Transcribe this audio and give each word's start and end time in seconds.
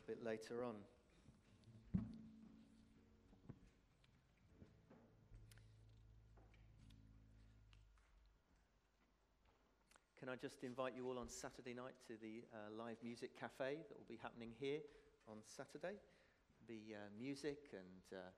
a 0.00 0.10
bit 0.10 0.24
later 0.24 0.64
on. 0.64 0.74
Can 10.18 10.28
I 10.28 10.36
just 10.36 10.62
invite 10.64 10.92
you 10.96 11.08
all 11.08 11.18
on 11.18 11.28
Saturday 11.28 11.74
night 11.74 11.96
to 12.06 12.14
the 12.20 12.44
uh, 12.52 12.70
live 12.76 12.96
music 13.02 13.38
cafe 13.38 13.80
that 13.88 13.96
will 13.96 14.08
be 14.08 14.18
happening 14.20 14.52
here 14.60 14.80
on 15.28 15.38
Saturday? 15.44 15.96
Be 16.68 16.94
uh, 16.94 17.08
music 17.18 17.72
and 17.72 18.18
uh, 18.20 18.30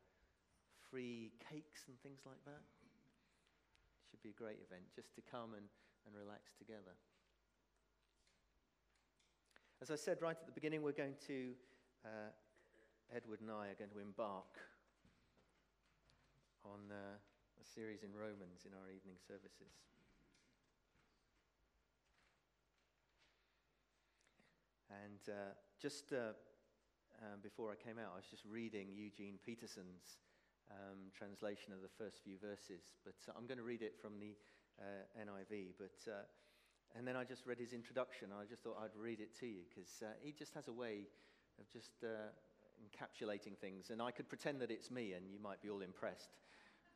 free 0.91 1.33
cakes 1.51 1.85
and 1.89 1.99
things 2.03 2.21
like 2.25 2.43
that. 2.47 2.63
Should 4.11 4.23
be 4.23 4.31
a 4.31 4.41
great 4.41 4.59
event 4.67 4.83
just 4.95 5.15
to 5.17 5.23
come 5.23 5.55
and, 5.55 5.67
and 6.07 6.15
relax 6.15 6.55
together. 6.59 6.95
As 9.83 9.91
I 9.91 9.97
said 9.97 10.23
right 10.23 10.39
at 10.39 10.47
the 10.47 10.55
beginning, 10.55 10.81
we're 10.81 10.95
going 10.95 11.19
to, 11.27 11.51
uh, 12.07 12.31
Edward 13.11 13.41
and 13.41 13.51
I 13.51 13.67
are 13.67 13.75
going 13.75 13.91
to 13.91 13.99
embark 13.99 14.55
on 16.65 16.87
uh, 16.87 17.19
a 17.19 17.67
series 17.67 18.05
in 18.05 18.15
Romans 18.15 18.63
in 18.63 18.79
our 18.79 18.87
evening 18.95 19.19
services. 19.19 19.75
And 25.03 25.19
uh, 25.27 25.59
just 25.83 26.13
uh, 26.13 26.39
um, 27.19 27.43
before 27.43 27.75
I 27.75 27.75
came 27.75 27.99
out, 27.99 28.15
I 28.15 28.23
was 28.23 28.31
just 28.31 28.47
reading 28.47 28.87
Eugene 28.95 29.43
Peterson's 29.45 30.23
um, 30.71 31.11
translation 31.11 31.75
of 31.75 31.83
the 31.83 31.91
first 31.99 32.23
few 32.23 32.39
verses, 32.39 32.95
but 33.03 33.19
uh, 33.27 33.35
I'm 33.35 33.51
going 33.51 33.59
to 33.59 33.67
read 33.67 33.83
it 33.83 33.99
from 34.01 34.23
the 34.23 34.39
uh, 34.79 35.11
NIV. 35.19 35.75
But 35.75 35.99
and 36.97 37.07
then 37.07 37.17
I 37.17 37.25
just 37.25 37.47
read 37.47 37.59
his 37.59 37.73
introduction. 37.73 38.29
I 38.33 38.45
just 38.45 38.63
thought 38.63 38.79
I'd 38.83 38.97
read 38.97 39.21
it 39.21 39.39
to 39.41 39.47
you 39.47 39.63
because 39.69 40.03
uh, 40.03 40.13
he 40.23 40.33
just 40.33 40.55
has 40.55 40.69
a 40.69 40.73
way 40.73 41.09
of 41.59 41.69
just 41.71 41.93
uh, 42.05 42.31
encapsulating 42.81 43.57
things, 43.59 43.91
and 43.91 44.03
I 44.03 44.11
could 44.11 44.29
pretend 44.29 44.61
that 44.61 44.71
it's 44.71 44.91
me, 44.91 45.13
and 45.13 45.31
you 45.31 45.39
might 45.39 45.61
be 45.63 45.71
all 45.71 45.83
impressed 45.83 46.37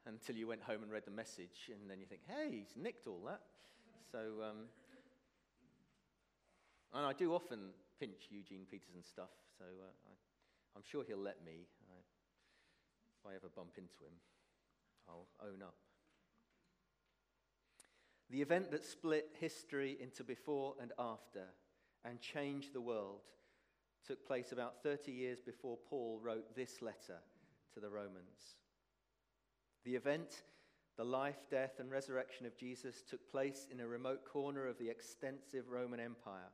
until 0.07 0.37
you 0.37 0.47
went 0.47 0.63
home 0.63 0.83
and 0.83 0.93
read 0.93 1.05
the 1.05 1.11
message, 1.11 1.71
and 1.71 1.91
then 1.91 2.01
you 2.01 2.07
think, 2.07 2.23
"Hey, 2.27 2.51
he's 2.51 2.77
nicked 2.77 3.07
all 3.07 3.23
that." 3.27 3.41
So. 4.11 4.43
Um, 4.43 4.69
and 6.97 7.05
I 7.05 7.13
do 7.13 7.35
often 7.35 7.77
pinch 8.01 8.29
Eugene 8.31 8.67
Peterson's 8.71 9.09
stuff, 9.09 9.33
so 9.59 9.65
uh, 9.65 9.93
I, 10.09 10.79
am 10.79 10.83
sure 10.83 11.05
he'll 11.07 11.19
let 11.19 11.45
me. 11.45 11.69
I, 11.91 13.31
I 13.31 13.35
ever 13.35 13.49
bump 13.55 13.77
into 13.77 14.01
him, 14.01 14.17
I'll 15.09 15.29
own 15.43 15.63
up. 15.63 15.77
The 18.31 18.43
event 18.43 18.71
that 18.73 18.85
split 18.85 19.29
history 19.39 19.97
into 20.01 20.25
before 20.25 20.75
and 20.81 20.93
after 20.99 21.45
and 22.05 22.21
changed 22.21 22.73
the 22.73 22.81
world 22.81 23.21
took 24.07 24.27
place 24.27 24.53
about 24.53 24.83
30 24.83 25.13
years 25.13 25.41
before 25.41 25.79
Paul 25.89 26.21
wrote 26.23 26.55
this 26.55 26.83
letter 26.83 27.19
to 27.75 27.81
the 27.81 27.91
Romans. 27.91 28.57
The 29.85 29.95
event, 29.95 30.43
the 30.97 31.05
life, 31.05 31.49
death, 31.51 31.79
and 31.79 31.91
resurrection 31.91 32.47
of 32.47 32.57
Jesus, 32.57 33.03
took 33.09 33.31
place 33.31 33.67
in 33.71 33.81
a 33.81 33.87
remote 33.87 34.25
corner 34.25 34.67
of 34.67 34.79
the 34.79 34.89
extensive 34.89 35.69
Roman 35.69 36.01
Empire, 36.01 36.53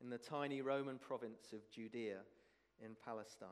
in 0.00 0.10
the 0.10 0.18
tiny 0.18 0.62
Roman 0.62 0.98
province 0.98 1.52
of 1.52 1.68
Judea 1.70 2.20
in 2.82 2.92
Palestine. 3.04 3.48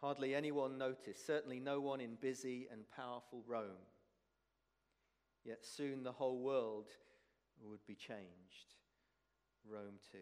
Hardly 0.00 0.34
anyone 0.34 0.76
noticed, 0.76 1.26
certainly 1.26 1.60
no 1.60 1.80
one 1.80 2.00
in 2.00 2.16
busy 2.20 2.66
and 2.70 2.82
powerful 2.94 3.42
Rome. 3.46 3.86
Yet 5.44 5.64
soon 5.64 6.02
the 6.02 6.12
whole 6.12 6.38
world 6.38 6.86
would 7.62 7.86
be 7.86 7.94
changed. 7.94 8.74
Rome 9.68 9.98
too. 10.10 10.18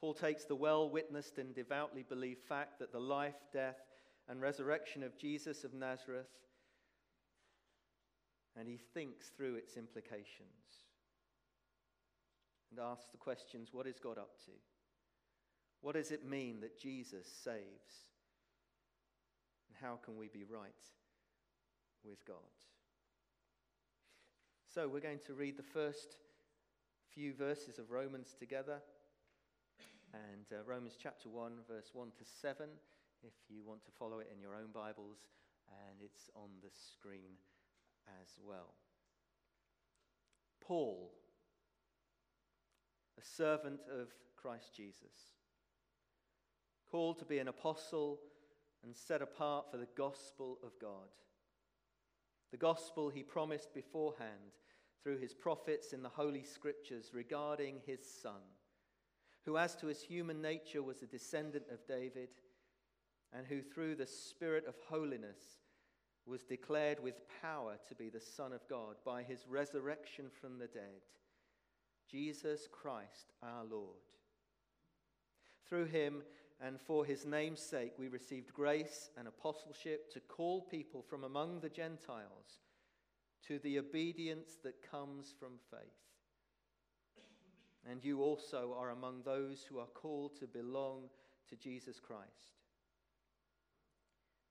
Paul 0.00 0.14
takes 0.14 0.44
the 0.44 0.56
well 0.56 0.90
witnessed 0.90 1.38
and 1.38 1.54
devoutly 1.54 2.02
believed 2.02 2.42
fact 2.42 2.78
that 2.80 2.92
the 2.92 2.98
life, 2.98 3.36
death, 3.52 3.78
and 4.28 4.40
resurrection 4.40 5.02
of 5.02 5.16
Jesus 5.16 5.64
of 5.64 5.74
Nazareth, 5.74 6.26
and 8.58 8.68
he 8.68 8.78
thinks 8.94 9.28
through 9.28 9.54
its 9.54 9.76
implications 9.76 10.82
and 12.70 12.80
asks 12.80 13.10
the 13.10 13.18
questions 13.18 13.68
what 13.72 13.86
is 13.86 13.98
God 13.98 14.18
up 14.18 14.36
to? 14.46 14.52
What 15.80 15.94
does 15.94 16.10
it 16.10 16.28
mean 16.28 16.60
that 16.60 16.78
Jesus 16.78 17.26
saves? 17.26 18.06
And 19.68 19.76
how 19.80 19.98
can 20.04 20.16
we 20.16 20.28
be 20.28 20.44
right 20.44 20.72
with 22.04 22.24
God? 22.26 22.36
So, 24.74 24.88
we're 24.88 25.00
going 25.00 25.20
to 25.26 25.34
read 25.34 25.58
the 25.58 25.62
first 25.62 26.16
few 27.12 27.34
verses 27.34 27.78
of 27.78 27.90
Romans 27.90 28.34
together. 28.38 28.80
And 30.14 30.46
uh, 30.50 30.64
Romans 30.64 30.96
chapter 30.98 31.28
1, 31.28 31.52
verse 31.68 31.90
1 31.92 32.08
to 32.16 32.24
7, 32.40 32.68
if 33.22 33.34
you 33.50 33.62
want 33.66 33.84
to 33.84 33.90
follow 33.98 34.20
it 34.20 34.30
in 34.34 34.40
your 34.40 34.54
own 34.54 34.70
Bibles, 34.72 35.18
and 35.68 36.00
it's 36.02 36.30
on 36.34 36.48
the 36.62 36.70
screen 36.70 37.36
as 38.22 38.28
well. 38.42 38.72
Paul, 40.66 41.12
a 43.20 43.24
servant 43.26 43.80
of 43.90 44.08
Christ 44.36 44.74
Jesus 44.74 45.34
called 46.90 47.18
to 47.18 47.26
be 47.26 47.40
an 47.40 47.48
apostle 47.48 48.20
and 48.82 48.96
set 48.96 49.20
apart 49.20 49.70
for 49.70 49.76
the 49.76 49.88
gospel 49.98 50.56
of 50.64 50.70
God. 50.80 51.10
The 52.52 52.56
gospel 52.56 53.10
he 53.10 53.22
promised 53.22 53.74
beforehand 53.74 54.61
through 55.02 55.18
his 55.18 55.34
prophets 55.34 55.92
in 55.92 56.02
the 56.02 56.08
Holy 56.08 56.44
Scriptures 56.44 57.10
regarding 57.12 57.80
his 57.86 58.00
Son, 58.22 58.40
who, 59.44 59.56
as 59.56 59.74
to 59.76 59.88
his 59.88 60.02
human 60.02 60.40
nature, 60.40 60.82
was 60.82 61.02
a 61.02 61.06
descendant 61.06 61.64
of 61.72 61.86
David, 61.86 62.28
and 63.32 63.46
who, 63.46 63.62
through 63.62 63.96
the 63.96 64.06
Spirit 64.06 64.64
of 64.66 64.76
holiness, 64.88 65.40
was 66.26 66.44
declared 66.44 67.02
with 67.02 67.22
power 67.40 67.76
to 67.88 67.94
be 67.94 68.08
the 68.08 68.20
Son 68.20 68.52
of 68.52 68.68
God 68.68 68.96
by 69.04 69.22
his 69.22 69.46
resurrection 69.48 70.26
from 70.40 70.58
the 70.58 70.68
dead, 70.68 71.02
Jesus 72.08 72.68
Christ 72.70 73.32
our 73.42 73.64
Lord. 73.64 73.96
Through 75.68 75.86
him 75.86 76.22
and 76.60 76.80
for 76.80 77.04
his 77.04 77.26
name's 77.26 77.60
sake, 77.60 77.94
we 77.98 78.06
received 78.06 78.52
grace 78.52 79.10
and 79.18 79.26
apostleship 79.26 80.12
to 80.12 80.20
call 80.20 80.60
people 80.60 81.02
from 81.02 81.24
among 81.24 81.60
the 81.60 81.68
Gentiles 81.68 82.60
to 83.48 83.58
the 83.58 83.78
obedience 83.78 84.56
that 84.62 84.88
comes 84.88 85.34
from 85.38 85.52
faith. 85.70 85.80
And 87.90 88.04
you 88.04 88.22
also 88.22 88.76
are 88.78 88.90
among 88.90 89.22
those 89.22 89.64
who 89.68 89.78
are 89.78 89.86
called 89.86 90.36
to 90.38 90.46
belong 90.46 91.08
to 91.48 91.56
Jesus 91.56 91.98
Christ. 91.98 92.60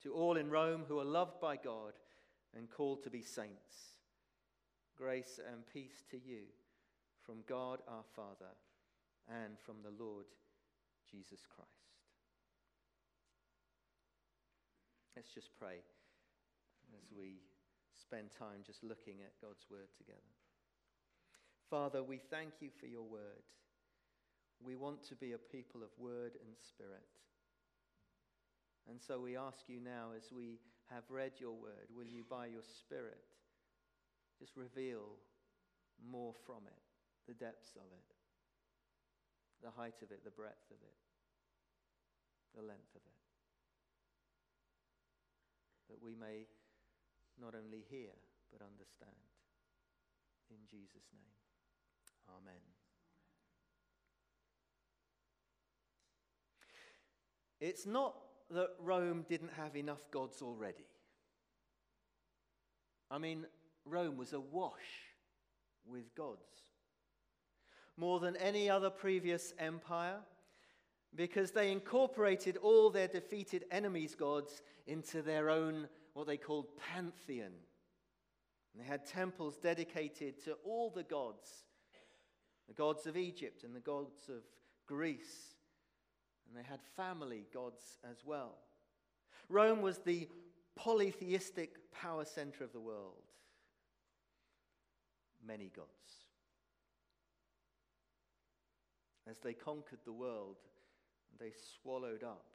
To 0.03 0.13
all 0.13 0.37
in 0.37 0.49
Rome 0.49 0.83
who 0.87 0.99
are 0.99 1.05
loved 1.05 1.39
by 1.39 1.55
God 1.55 1.93
and 2.57 2.69
called 2.69 3.03
to 3.03 3.09
be 3.09 3.21
saints, 3.21 3.99
grace 4.97 5.39
and 5.51 5.65
peace 5.71 6.03
to 6.11 6.17
you 6.17 6.41
from 7.25 7.43
God 7.47 7.79
our 7.87 8.03
Father 8.15 8.51
and 9.29 9.57
from 9.59 9.77
the 9.83 10.03
Lord 10.03 10.25
Jesus 11.09 11.45
Christ. 11.55 11.69
Let's 15.15 15.33
just 15.33 15.51
pray 15.57 15.77
as 16.97 17.11
we 17.15 17.41
spend 18.11 18.27
time 18.35 18.59
just 18.67 18.83
looking 18.83 19.23
at 19.23 19.39
God's 19.39 19.63
word 19.71 19.87
together. 19.95 20.35
Father, 21.69 22.03
we 22.03 22.19
thank 22.19 22.59
you 22.59 22.67
for 22.67 22.85
your 22.85 23.07
word. 23.07 23.47
We 24.59 24.75
want 24.75 25.07
to 25.07 25.15
be 25.15 25.31
a 25.31 25.37
people 25.39 25.79
of 25.79 25.95
word 25.97 26.35
and 26.43 26.51
spirit. 26.59 27.07
And 28.89 28.99
so 28.99 29.15
we 29.17 29.37
ask 29.37 29.63
you 29.71 29.79
now, 29.79 30.11
as 30.11 30.27
we 30.27 30.59
have 30.91 31.07
read 31.07 31.39
your 31.39 31.55
word, 31.55 31.87
will 31.95 32.03
you, 32.11 32.27
by 32.29 32.47
your 32.47 32.67
spirit, 32.67 33.23
just 34.37 34.57
reveal 34.57 35.15
more 36.03 36.33
from 36.45 36.67
it, 36.67 36.83
the 37.31 37.33
depths 37.33 37.77
of 37.77 37.87
it, 37.95 38.11
the 39.63 39.71
height 39.71 40.03
of 40.03 40.11
it, 40.11 40.25
the 40.25 40.35
breadth 40.35 40.67
of 40.67 40.83
it, 40.83 40.99
the 42.59 42.67
length 42.67 42.91
of 42.91 43.03
it. 43.07 43.21
That 45.87 46.03
we 46.03 46.11
may 46.11 46.43
not 47.39 47.53
only 47.55 47.83
hear, 47.89 48.11
but 48.51 48.61
understand. 48.61 49.11
In 50.49 50.57
Jesus' 50.69 51.07
name, 51.13 51.31
Amen. 52.29 52.61
It's 57.59 57.85
not 57.85 58.15
that 58.49 58.71
Rome 58.79 59.25
didn't 59.29 59.51
have 59.53 59.75
enough 59.75 60.09
gods 60.11 60.41
already. 60.41 60.85
I 63.09 63.17
mean, 63.17 63.45
Rome 63.85 64.17
was 64.17 64.33
awash 64.33 65.05
with 65.85 66.13
gods 66.15 66.39
more 67.97 68.19
than 68.19 68.35
any 68.37 68.69
other 68.69 68.89
previous 68.89 69.53
empire 69.59 70.17
because 71.15 71.51
they 71.51 71.71
incorporated 71.71 72.57
all 72.57 72.89
their 72.89 73.07
defeated 73.07 73.65
enemies' 73.69 74.15
gods 74.15 74.63
into 74.87 75.21
their 75.21 75.49
own, 75.49 75.87
what 76.13 76.27
they 76.27 76.37
called 76.37 76.67
pantheon. 76.77 77.51
And 78.73 78.83
they 78.83 78.87
had 78.87 79.05
temples 79.05 79.57
dedicated 79.57 80.43
to 80.45 80.53
all 80.63 80.89
the 80.89 81.03
gods 81.03 81.65
the 82.71 82.75
gods 82.75 83.05
of 83.05 83.17
Egypt 83.17 83.65
and 83.65 83.75
the 83.75 83.81
gods 83.81 84.29
of 84.29 84.43
Greece, 84.87 85.55
and 86.47 86.57
they 86.57 86.65
had 86.65 86.79
family 86.95 87.45
gods 87.53 87.99
as 88.09 88.23
well. 88.25 88.55
Rome 89.49 89.81
was 89.81 89.97
the 89.97 90.29
polytheistic 90.77 91.91
power 91.91 92.23
center 92.23 92.63
of 92.63 92.71
the 92.71 92.79
world. 92.79 93.23
Many 95.45 95.69
gods. 95.75 95.89
As 99.29 99.39
they 99.39 99.53
conquered 99.53 99.99
the 100.05 100.13
world, 100.13 100.55
they 101.41 101.51
swallowed 101.81 102.23
up 102.23 102.45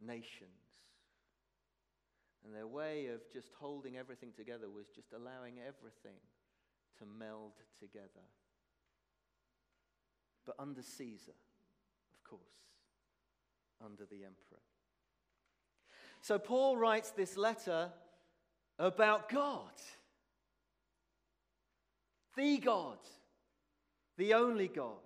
nations. 0.00 0.59
And 2.44 2.54
their 2.54 2.66
way 2.66 3.06
of 3.06 3.20
just 3.32 3.48
holding 3.58 3.96
everything 3.96 4.32
together 4.36 4.68
was 4.68 4.86
just 4.88 5.12
allowing 5.12 5.58
everything 5.58 6.18
to 6.98 7.04
meld 7.18 7.52
together. 7.78 8.24
But 10.46 10.56
under 10.58 10.82
Caesar, 10.82 11.32
of 11.32 12.30
course, 12.30 12.40
under 13.84 14.04
the 14.04 14.24
emperor. 14.24 14.62
So 16.22 16.38
Paul 16.38 16.76
writes 16.76 17.10
this 17.10 17.36
letter 17.36 17.90
about 18.78 19.28
God, 19.28 19.72
the 22.36 22.58
God, 22.58 22.98
the 24.16 24.34
only 24.34 24.68
God. 24.68 24.96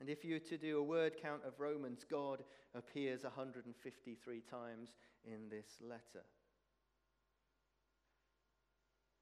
And 0.00 0.08
if 0.08 0.24
you 0.24 0.34
were 0.34 0.38
to 0.40 0.58
do 0.58 0.78
a 0.78 0.82
word 0.82 1.16
count 1.20 1.42
of 1.44 1.58
Romans, 1.58 2.04
God 2.08 2.44
appears 2.74 3.24
153 3.24 4.40
times 4.40 4.90
in 5.24 5.48
this 5.48 5.66
letter. 5.80 6.24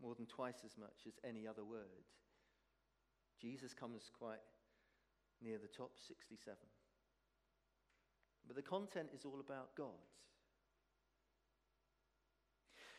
More 0.03 0.15
than 0.15 0.27
twice 0.27 0.63
as 0.65 0.77
much 0.79 1.07
as 1.07 1.15
any 1.25 1.47
other 1.47 1.65
word. 1.65 2.05
Jesus 3.41 3.73
comes 3.73 4.11
quite 4.19 4.41
near 5.43 5.59
the 5.59 5.69
top, 5.69 5.93
67. 6.07 6.57
But 8.47 8.57
the 8.57 8.63
content 8.63 9.09
is 9.15 9.25
all 9.25 9.41
about 9.41 9.75
God. 9.77 9.89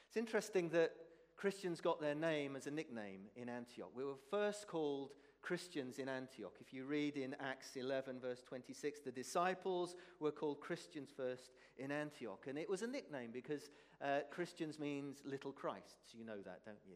It's 0.08 0.18
interesting 0.18 0.70
that 0.70 0.94
Christians 1.36 1.82
got 1.82 2.02
their 2.02 2.16
name 2.16 2.56
as 2.56 2.66
a 2.66 2.72
nickname 2.72 3.22
in 3.36 3.50
Antioch. 3.50 3.92
We 3.94 4.04
were 4.04 4.18
first 4.32 4.68
called 4.68 5.12
Christians 5.42 6.00
in 6.00 6.10
Antioch. 6.10 6.56
If 6.60 6.74
you 6.74 6.86
read 6.86 7.16
in 7.16 7.36
Acts 7.40 7.76
11, 7.76 8.20
verse 8.20 8.42
26, 8.42 9.02
the 9.02 9.12
disciples 9.12 9.96
were 10.20 10.32
called 10.32 10.60
Christians 10.60 11.10
first 11.16 11.52
in 11.78 11.92
Antioch. 11.92 12.46
And 12.48 12.58
it 12.58 12.70
was 12.70 12.82
a 12.82 12.88
nickname 12.88 13.30
because 13.32 13.70
uh, 14.02 14.20
Christians 14.30 14.80
means 14.80 15.18
little 15.26 15.52
Christs. 15.52 16.14
You 16.14 16.26
know 16.26 16.42
that, 16.44 16.66
don't 16.66 16.78
you? 16.86 16.96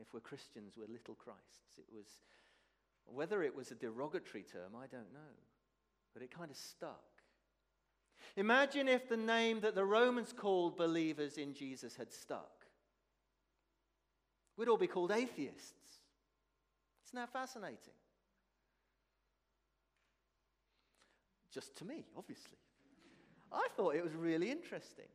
If 0.00 0.12
we're 0.12 0.20
Christians, 0.20 0.74
we're 0.76 0.92
little 0.92 1.14
Christs. 1.14 1.78
It 1.78 1.86
was, 1.92 2.06
whether 3.06 3.42
it 3.42 3.54
was 3.54 3.70
a 3.70 3.74
derogatory 3.74 4.44
term, 4.44 4.72
I 4.76 4.86
don't 4.86 5.12
know. 5.12 5.36
But 6.12 6.22
it 6.22 6.30
kind 6.30 6.50
of 6.50 6.56
stuck. 6.56 7.04
Imagine 8.36 8.88
if 8.88 9.08
the 9.08 9.16
name 9.16 9.60
that 9.60 9.74
the 9.74 9.84
Romans 9.84 10.34
called 10.36 10.76
believers 10.76 11.38
in 11.38 11.54
Jesus 11.54 11.96
had 11.96 12.12
stuck. 12.12 12.66
We'd 14.56 14.68
all 14.68 14.76
be 14.76 14.86
called 14.86 15.12
atheists. 15.12 15.72
Isn't 17.06 17.16
that 17.16 17.32
fascinating? 17.32 17.94
Just 21.52 21.76
to 21.76 21.84
me, 21.84 22.04
obviously. 22.16 22.58
I 23.52 23.68
thought 23.76 23.94
it 23.94 24.02
was 24.02 24.12
really 24.12 24.50
interesting. 24.50 25.06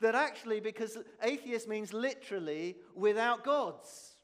That 0.00 0.14
actually, 0.14 0.60
because 0.60 0.98
atheist 1.22 1.66
means 1.66 1.92
literally 1.92 2.76
without 2.94 3.42
gods. 3.42 4.16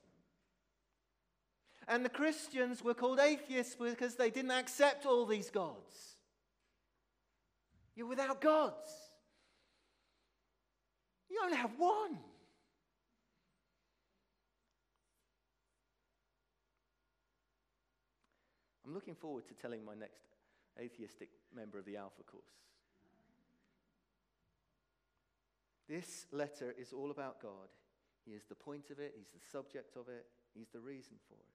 And 1.89 2.05
the 2.05 2.11
Christians 2.11 2.85
were 2.85 2.95
called 2.95 3.19
atheists 3.19 3.75
because 3.75 4.17
they 4.17 4.29
didn't 4.29 4.51
accept 4.51 5.07
all 5.07 5.25
these 5.25 5.49
gods. 5.49 6.17
You're 7.97 8.07
without 8.07 8.41
gods. 8.41 8.91
You 11.31 11.41
only 11.43 11.57
have 11.57 11.73
one. 11.79 12.19
I'm 18.89 18.95
looking 18.95 19.15
forward 19.15 19.47
to 19.49 19.55
telling 19.55 19.85
my 19.85 19.93
next 19.95 20.25
atheistic 20.81 21.29
member 21.55 21.79
of 21.79 21.85
the 21.85 21.99
Alpha 21.99 22.23
course. 22.23 22.57
This 25.87 26.25
letter 26.33 26.75
is 26.81 26.95
all 26.95 27.11
about 27.11 27.43
God. 27.43 27.69
He 28.25 28.33
is 28.33 28.45
the 28.49 28.55
point 28.55 28.89
of 28.91 28.99
it, 28.99 29.13
He's 29.15 29.29
the 29.29 29.47
subject 29.53 29.97
of 29.97 30.09
it, 30.09 30.25
He's 30.55 30.71
the 30.73 30.81
reason 30.81 31.17
for 31.29 31.35
it. 31.35 31.53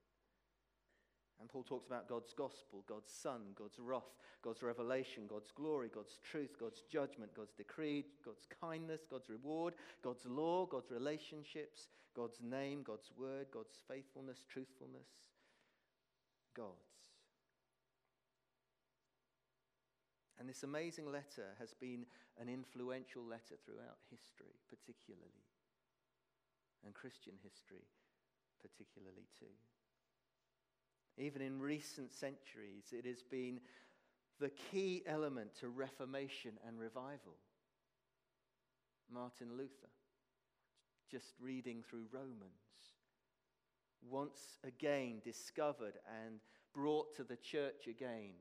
And 1.40 1.50
Paul 1.50 1.64
talks 1.64 1.88
about 1.88 2.08
God's 2.08 2.34
gospel, 2.34 2.84
God's 2.88 3.12
Son, 3.12 3.42
God's 3.56 3.80
wrath, 3.80 4.14
God's 4.44 4.62
revelation, 4.62 5.24
God's 5.28 5.50
glory, 5.50 5.90
God's 5.92 6.20
truth, 6.24 6.60
God's 6.60 6.84
judgment, 6.84 7.34
God's 7.36 7.54
decree, 7.54 8.06
God's 8.24 8.46
kindness, 8.62 9.02
God's 9.10 9.30
reward, 9.30 9.74
God's 10.04 10.28
law, 10.28 10.68
God's 10.68 10.92
relationships, 10.92 11.88
God's 12.16 12.40
name, 12.44 12.84
God's 12.84 13.10
word, 13.18 13.48
God's 13.52 13.80
faithfulness, 13.88 14.46
truthfulness, 14.48 15.10
God's. 16.56 16.93
And 20.40 20.50
this 20.50 20.64
amazing 20.64 21.12
letter 21.12 21.54
has 21.60 21.74
been 21.74 22.06
an 22.42 22.50
influential 22.50 23.24
letter 23.24 23.56
throughout 23.64 24.00
history, 24.10 24.56
particularly, 24.68 25.46
and 26.86 26.94
Christian 26.94 27.34
history, 27.44 27.86
particularly 28.62 29.28
too. 29.40 29.54
Even 31.18 31.42
in 31.42 31.60
recent 31.60 32.12
centuries, 32.12 32.92
it 32.92 33.06
has 33.06 33.22
been 33.22 33.60
the 34.40 34.50
key 34.50 35.04
element 35.06 35.56
to 35.60 35.70
Reformation 35.70 36.54
and 36.68 36.80
revival. 36.80 37.38
Martin 39.12 39.50
Luther, 39.52 39.92
just 41.12 41.36
reading 41.40 41.84
through 41.88 42.08
Romans, 42.12 42.42
once 44.10 44.58
again 44.66 45.22
discovered 45.24 45.94
and 46.26 46.40
brought 46.74 47.16
to 47.16 47.24
the 47.24 47.38
church 47.38 47.88
again 47.88 48.34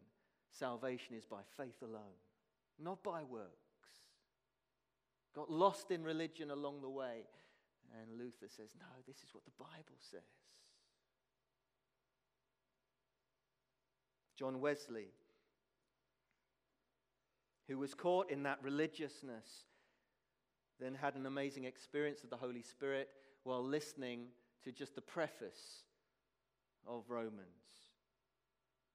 salvation 0.52 1.16
is 1.16 1.24
by 1.24 1.40
faith 1.56 1.82
alone, 1.82 2.18
not 2.78 3.02
by 3.02 3.22
works. 3.22 3.50
Got 5.34 5.50
lost 5.50 5.90
in 5.90 6.02
religion 6.02 6.50
along 6.50 6.82
the 6.82 6.90
way. 6.90 7.24
And 8.00 8.18
Luther 8.18 8.48
says, 8.48 8.70
no, 8.78 8.86
this 9.06 9.16
is 9.16 9.34
what 9.34 9.44
the 9.44 9.50
Bible 9.58 9.98
says. 9.98 10.20
John 14.38 14.60
Wesley, 14.60 15.08
who 17.68 17.78
was 17.78 17.94
caught 17.94 18.30
in 18.30 18.42
that 18.44 18.58
religiousness, 18.62 19.46
then 20.80 20.94
had 20.94 21.14
an 21.14 21.26
amazing 21.26 21.64
experience 21.64 22.24
of 22.24 22.30
the 22.30 22.36
Holy 22.36 22.62
Spirit 22.62 23.08
while 23.44 23.62
listening 23.62 24.26
to 24.64 24.72
just 24.72 24.94
the 24.94 25.00
preface 25.00 25.84
of 26.86 27.04
Romans. 27.08 27.81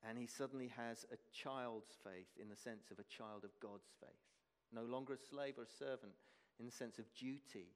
And 0.04 0.18
he 0.18 0.28
suddenly 0.28 0.72
has 0.78 1.06
a 1.12 1.18
child's 1.34 1.98
faith 2.04 2.30
in 2.40 2.50
the 2.50 2.56
sense 2.56 2.92
of 2.92 3.00
a 3.00 3.10
child 3.10 3.44
of 3.44 3.60
God's 3.62 3.90
faith. 4.00 4.10
No 4.74 4.84
longer 4.84 5.14
a 5.14 5.18
slave 5.18 5.56
or 5.58 5.64
a 5.64 5.78
servant 5.80 6.14
in 6.60 6.66
the 6.66 6.72
sense 6.72 7.00
of 7.00 7.06
duty, 7.16 7.72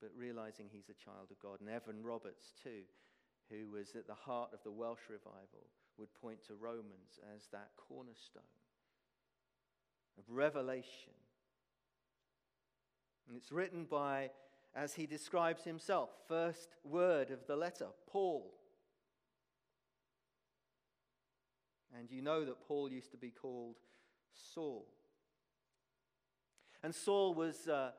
but 0.00 0.10
realizing 0.16 0.66
he's 0.70 0.90
a 0.90 1.04
child 1.04 1.28
of 1.30 1.38
God. 1.40 1.60
And 1.60 1.68
Evan 1.68 2.02
Roberts, 2.02 2.52
too, 2.62 2.82
who 3.50 3.70
was 3.70 3.94
at 3.96 4.06
the 4.06 4.14
heart 4.14 4.50
of 4.52 4.62
the 4.62 4.70
Welsh 4.70 5.08
revival, 5.08 5.66
would 5.96 6.14
point 6.14 6.44
to 6.46 6.54
Romans 6.54 7.18
as 7.34 7.48
that 7.52 7.70
cornerstone 7.76 8.42
of 10.18 10.24
revelation. 10.28 11.14
And 13.26 13.36
it's 13.36 13.52
written 13.52 13.84
by, 13.84 14.30
as 14.74 14.94
he 14.94 15.06
describes 15.06 15.64
himself, 15.64 16.10
first 16.26 16.76
word 16.84 17.30
of 17.30 17.46
the 17.46 17.56
letter, 17.56 17.88
Paul. 18.06 18.54
And 21.98 22.10
you 22.10 22.22
know 22.22 22.44
that 22.44 22.66
Paul 22.66 22.90
used 22.92 23.10
to 23.10 23.16
be 23.16 23.30
called 23.30 23.76
Saul. 24.54 24.86
And 26.82 26.94
Saul 26.94 27.34
was 27.34 27.66
uh, 27.66 27.90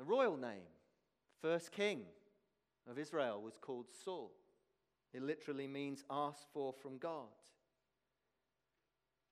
a 0.00 0.04
royal 0.04 0.38
name. 0.38 0.70
First 1.42 1.72
king 1.72 2.02
of 2.90 2.98
Israel 2.98 3.42
was 3.42 3.58
called 3.60 3.86
Saul. 4.04 4.32
It 5.12 5.22
literally 5.22 5.66
means 5.66 6.04
asked 6.08 6.46
for 6.54 6.72
from 6.72 6.96
God. 6.96 7.28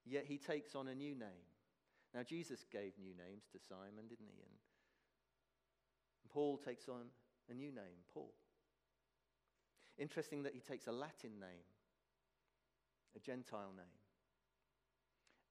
Yet 0.05 0.25
he 0.27 0.37
takes 0.37 0.75
on 0.75 0.87
a 0.87 0.95
new 0.95 1.15
name. 1.15 1.49
Now, 2.13 2.21
Jesus 2.21 2.63
gave 2.71 2.93
new 2.99 3.13
names 3.15 3.45
to 3.51 3.59
Simon, 3.59 4.07
didn't 4.07 4.29
he? 4.29 4.43
And 4.43 6.31
Paul 6.31 6.57
takes 6.57 6.87
on 6.87 7.07
a 7.49 7.53
new 7.53 7.71
name, 7.71 8.05
Paul. 8.13 8.31
Interesting 9.97 10.43
that 10.43 10.53
he 10.53 10.59
takes 10.59 10.87
a 10.87 10.91
Latin 10.91 11.39
name, 11.39 11.65
a 13.15 13.19
Gentile 13.19 13.71
name, 13.75 13.85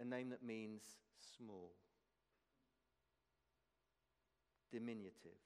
a 0.00 0.04
name 0.04 0.30
that 0.30 0.42
means 0.42 0.83
small, 1.37 1.73
diminutive, 4.71 5.40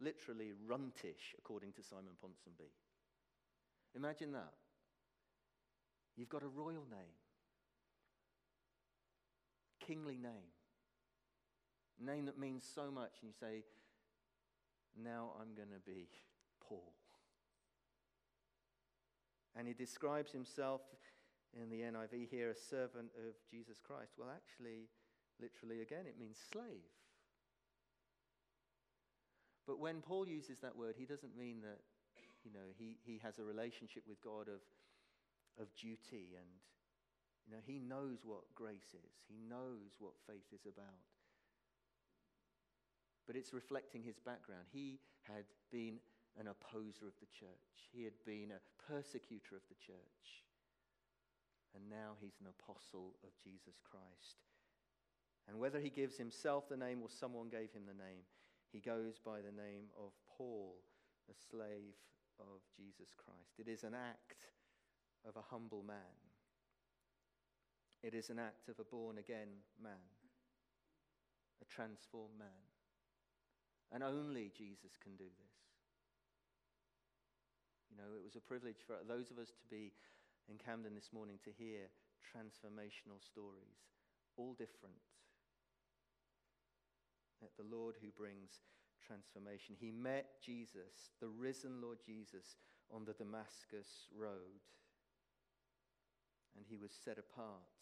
literally 0.00 0.52
runtish, 0.68 1.34
according 1.38 1.72
to 1.72 1.82
Simon 1.82 2.14
Ponsonby. 2.22 2.70
Imagine 3.96 4.32
that. 4.32 4.52
You've 6.16 6.28
got 6.28 6.42
a 6.42 6.48
royal 6.48 6.86
name, 6.90 7.18
kingly 9.84 10.16
name, 10.16 10.52
name 12.00 12.26
that 12.26 12.38
means 12.38 12.64
so 12.72 12.90
much, 12.90 13.18
and 13.20 13.28
you 13.28 13.34
say, 13.38 13.64
Now 15.02 15.32
I'm 15.40 15.54
going 15.54 15.70
to 15.70 15.80
be 15.84 16.08
Paul. 16.60 16.92
And 19.56 19.68
he 19.68 19.74
describes 19.74 20.32
himself 20.32 20.80
in 21.54 21.70
the 21.70 21.82
NIV 21.82 22.28
here, 22.30 22.50
a 22.50 22.56
servant 22.56 23.10
of 23.16 23.34
Jesus 23.48 23.78
Christ. 23.80 24.14
Well, 24.18 24.28
actually, 24.34 24.90
literally 25.40 25.82
again, 25.82 26.06
it 26.06 26.18
means 26.18 26.38
slave. 26.52 26.90
But 29.66 29.78
when 29.78 30.02
Paul 30.02 30.28
uses 30.28 30.58
that 30.60 30.76
word, 30.76 30.94
he 30.98 31.06
doesn't 31.06 31.38
mean 31.38 31.62
that, 31.62 31.80
you 32.44 32.52
know, 32.52 32.68
he, 32.76 32.98
he 33.04 33.20
has 33.22 33.38
a 33.38 33.44
relationship 33.44 34.02
with 34.06 34.20
God 34.20 34.48
of, 34.48 34.60
of 35.60 35.74
duty 35.76 36.36
and, 36.36 36.50
you 37.46 37.52
know, 37.54 37.62
he 37.64 37.78
knows 37.78 38.18
what 38.24 38.42
grace 38.54 38.92
is. 38.92 39.12
He 39.28 39.38
knows 39.48 39.96
what 39.98 40.12
faith 40.26 40.52
is 40.52 40.66
about. 40.66 41.00
But 43.26 43.36
it's 43.36 43.54
reflecting 43.54 44.02
his 44.02 44.18
background. 44.18 44.66
He 44.70 45.00
had 45.22 45.44
been 45.72 45.96
an 46.38 46.48
opposer 46.48 47.06
of 47.06 47.16
the 47.20 47.30
church. 47.30 47.90
He 47.92 48.04
had 48.04 48.18
been 48.26 48.50
a 48.50 48.64
persecutor 48.90 49.54
of 49.54 49.66
the 49.70 49.78
church 49.78 50.44
and 51.74 51.90
now 51.90 52.14
he's 52.22 52.38
an 52.40 52.46
apostle 52.46 53.18
of 53.26 53.34
Jesus 53.42 53.82
Christ. 53.82 54.38
And 55.48 55.58
whether 55.58 55.80
he 55.80 55.90
gives 55.90 56.16
himself 56.16 56.68
the 56.68 56.76
name 56.76 57.02
or 57.02 57.10
someone 57.10 57.48
gave 57.50 57.74
him 57.74 57.84
the 57.86 57.98
name, 57.98 58.24
he 58.72 58.80
goes 58.80 59.18
by 59.18 59.42
the 59.42 59.52
name 59.52 59.90
of 59.98 60.14
Paul, 60.38 60.76
a 61.28 61.34
slave 61.50 61.98
of 62.38 62.62
Jesus 62.76 63.12
Christ. 63.18 63.58
It 63.58 63.68
is 63.68 63.82
an 63.82 63.94
act 63.94 64.46
of 65.26 65.36
a 65.36 65.46
humble 65.50 65.82
man. 65.82 66.14
It 68.02 68.14
is 68.14 68.30
an 68.30 68.38
act 68.38 68.68
of 68.68 68.78
a 68.78 68.84
born 68.84 69.18
again 69.18 69.64
man, 69.82 70.06
a 71.60 71.64
transformed 71.64 72.38
man. 72.38 72.62
And 73.92 74.02
only 74.02 74.50
Jesus 74.56 74.96
can 75.02 75.16
do 75.16 75.24
this. 75.24 75.73
You 77.94 78.02
know, 78.02 78.10
it 78.18 78.26
was 78.26 78.34
a 78.34 78.42
privilege 78.42 78.82
for 78.82 78.98
those 79.06 79.30
of 79.30 79.38
us 79.38 79.54
to 79.54 79.66
be 79.70 79.94
in 80.50 80.58
Camden 80.58 80.98
this 80.98 81.14
morning 81.14 81.38
to 81.46 81.54
hear 81.54 81.86
transformational 82.26 83.22
stories, 83.22 83.86
all 84.34 84.58
different. 84.58 84.98
That 87.38 87.54
the 87.54 87.70
Lord 87.70 87.94
who 88.02 88.10
brings 88.10 88.66
transformation. 88.98 89.76
He 89.78 89.92
met 89.92 90.42
Jesus, 90.42 91.14
the 91.20 91.28
risen 91.28 91.80
Lord 91.80 91.98
Jesus, 92.04 92.58
on 92.90 93.04
the 93.04 93.12
Damascus 93.14 94.10
Road. 94.10 94.66
And 96.56 96.66
he 96.66 96.76
was 96.76 96.90
set 96.90 97.18
apart 97.18 97.78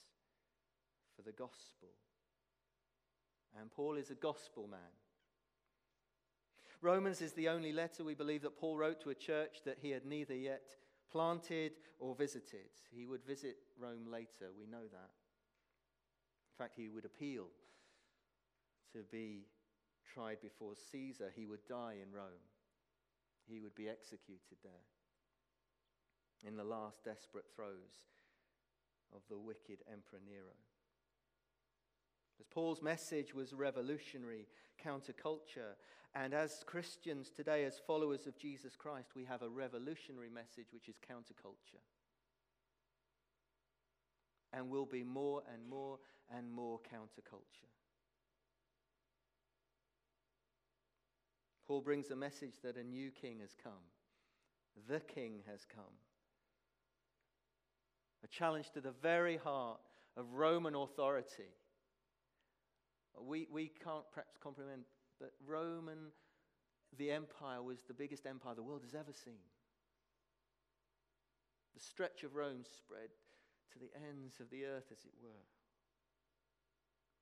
for 1.16 1.23
the 1.23 1.33
gospel. 1.33 1.97
And 3.59 3.73
Paul 3.73 3.97
is 3.97 4.11
a 4.11 4.14
gospel 4.14 4.69
man. 4.69 4.92
Romans 6.82 7.22
is 7.22 7.32
the 7.32 7.48
only 7.48 7.72
letter 7.72 8.02
we 8.02 8.14
believe 8.14 8.42
that 8.42 8.58
Paul 8.58 8.76
wrote 8.76 9.00
to 9.02 9.10
a 9.10 9.14
church 9.14 9.58
that 9.64 9.78
he 9.80 9.90
had 9.90 10.04
neither 10.04 10.34
yet 10.34 10.68
planted 11.12 11.72
or 12.00 12.16
visited. 12.16 12.70
He 12.90 13.06
would 13.06 13.24
visit 13.24 13.56
Rome 13.78 14.06
later, 14.10 14.50
we 14.58 14.66
know 14.66 14.82
that. 14.90 15.10
In 16.50 16.58
fact, 16.58 16.74
he 16.76 16.88
would 16.88 17.04
appeal 17.04 17.46
to 18.92 19.04
be 19.12 19.46
tried 20.12 20.40
before 20.42 20.74
Caesar. 20.90 21.32
He 21.34 21.46
would 21.46 21.64
die 21.68 21.98
in 22.02 22.12
Rome, 22.12 22.50
he 23.48 23.60
would 23.60 23.76
be 23.76 23.88
executed 23.88 24.58
there 24.64 24.72
in 26.44 26.56
the 26.56 26.64
last 26.64 27.04
desperate 27.04 27.46
throes 27.54 28.10
of 29.14 29.20
the 29.30 29.38
wicked 29.38 29.78
Emperor 29.86 30.18
Nero. 30.26 30.56
As 32.40 32.46
Paul's 32.46 32.82
message 32.82 33.34
was 33.34 33.52
revolutionary, 33.52 34.48
counterculture, 34.84 35.76
and 36.14 36.35
as 36.35 36.62
Christians 36.66 37.31
today, 37.31 37.64
as 37.64 37.81
followers 37.87 38.26
of 38.26 38.37
Jesus 38.37 38.76
Christ, 38.76 39.11
we 39.16 39.25
have 39.25 39.42
a 39.42 39.49
revolutionary 39.49 40.28
message 40.28 40.66
which 40.73 40.88
is 40.88 40.97
counterculture. 41.11 41.81
And 44.52 44.69
will 44.69 44.85
be 44.85 45.02
more 45.02 45.42
and 45.52 45.66
more 45.66 45.99
and 46.37 46.52
more 46.52 46.78
counterculture. 46.78 47.71
Paul 51.66 51.81
brings 51.81 52.11
a 52.11 52.16
message 52.16 52.57
that 52.62 52.76
a 52.76 52.85
new 52.85 53.11
king 53.11 53.38
has 53.40 53.57
come. 53.62 53.73
The 54.88 55.00
king 55.00 55.40
has 55.49 55.64
come. 55.75 55.85
A 58.23 58.28
challenge 58.28 58.71
to 58.73 58.83
the 58.83 58.92
very 59.02 59.38
heart 59.38 59.81
of 60.19 60.35
Roman 60.35 60.75
authority. 60.75 61.54
We, 63.19 63.47
we 63.50 63.71
can't 63.83 64.04
perhaps 64.12 64.37
comprehend 64.42 64.83
that 65.22 65.32
Roman, 65.46 66.12
the 66.98 67.10
empire, 67.10 67.62
was 67.62 67.82
the 67.82 67.94
biggest 67.94 68.26
empire 68.26 68.54
the 68.54 68.62
world 68.62 68.82
has 68.84 68.94
ever 68.94 69.12
seen. 69.12 69.40
The 71.74 71.80
stretch 71.80 72.22
of 72.24 72.34
Rome 72.34 72.64
spread 72.64 73.08
to 73.72 73.78
the 73.78 73.90
ends 74.08 74.40
of 74.40 74.50
the 74.50 74.66
earth, 74.66 74.86
as 74.92 75.04
it 75.04 75.12
were. 75.22 75.46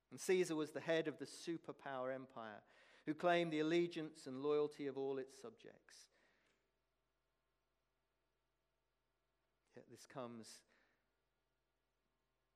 And 0.09 0.19
Caesar 0.19 0.55
was 0.55 0.71
the 0.71 0.81
head 0.81 1.07
of 1.07 1.19
the 1.19 1.25
superpower 1.25 2.13
empire 2.13 2.61
who 3.05 3.13
claimed 3.13 3.51
the 3.51 3.61
allegiance 3.61 4.27
and 4.27 4.43
loyalty 4.43 4.87
of 4.87 4.97
all 4.97 5.17
its 5.17 5.39
subjects. 5.41 6.07
Yet 9.75 9.85
this 9.89 10.05
comes 10.05 10.47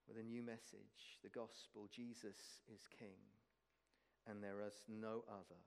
with 0.07 0.17
a 0.17 0.23
new 0.23 0.43
message 0.43 1.19
the 1.23 1.29
gospel 1.29 1.87
Jesus 1.89 2.61
is 2.71 2.81
king 2.99 3.17
and 4.27 4.43
there 4.43 4.61
is 4.65 4.73
no 4.89 5.23
other. 5.29 5.59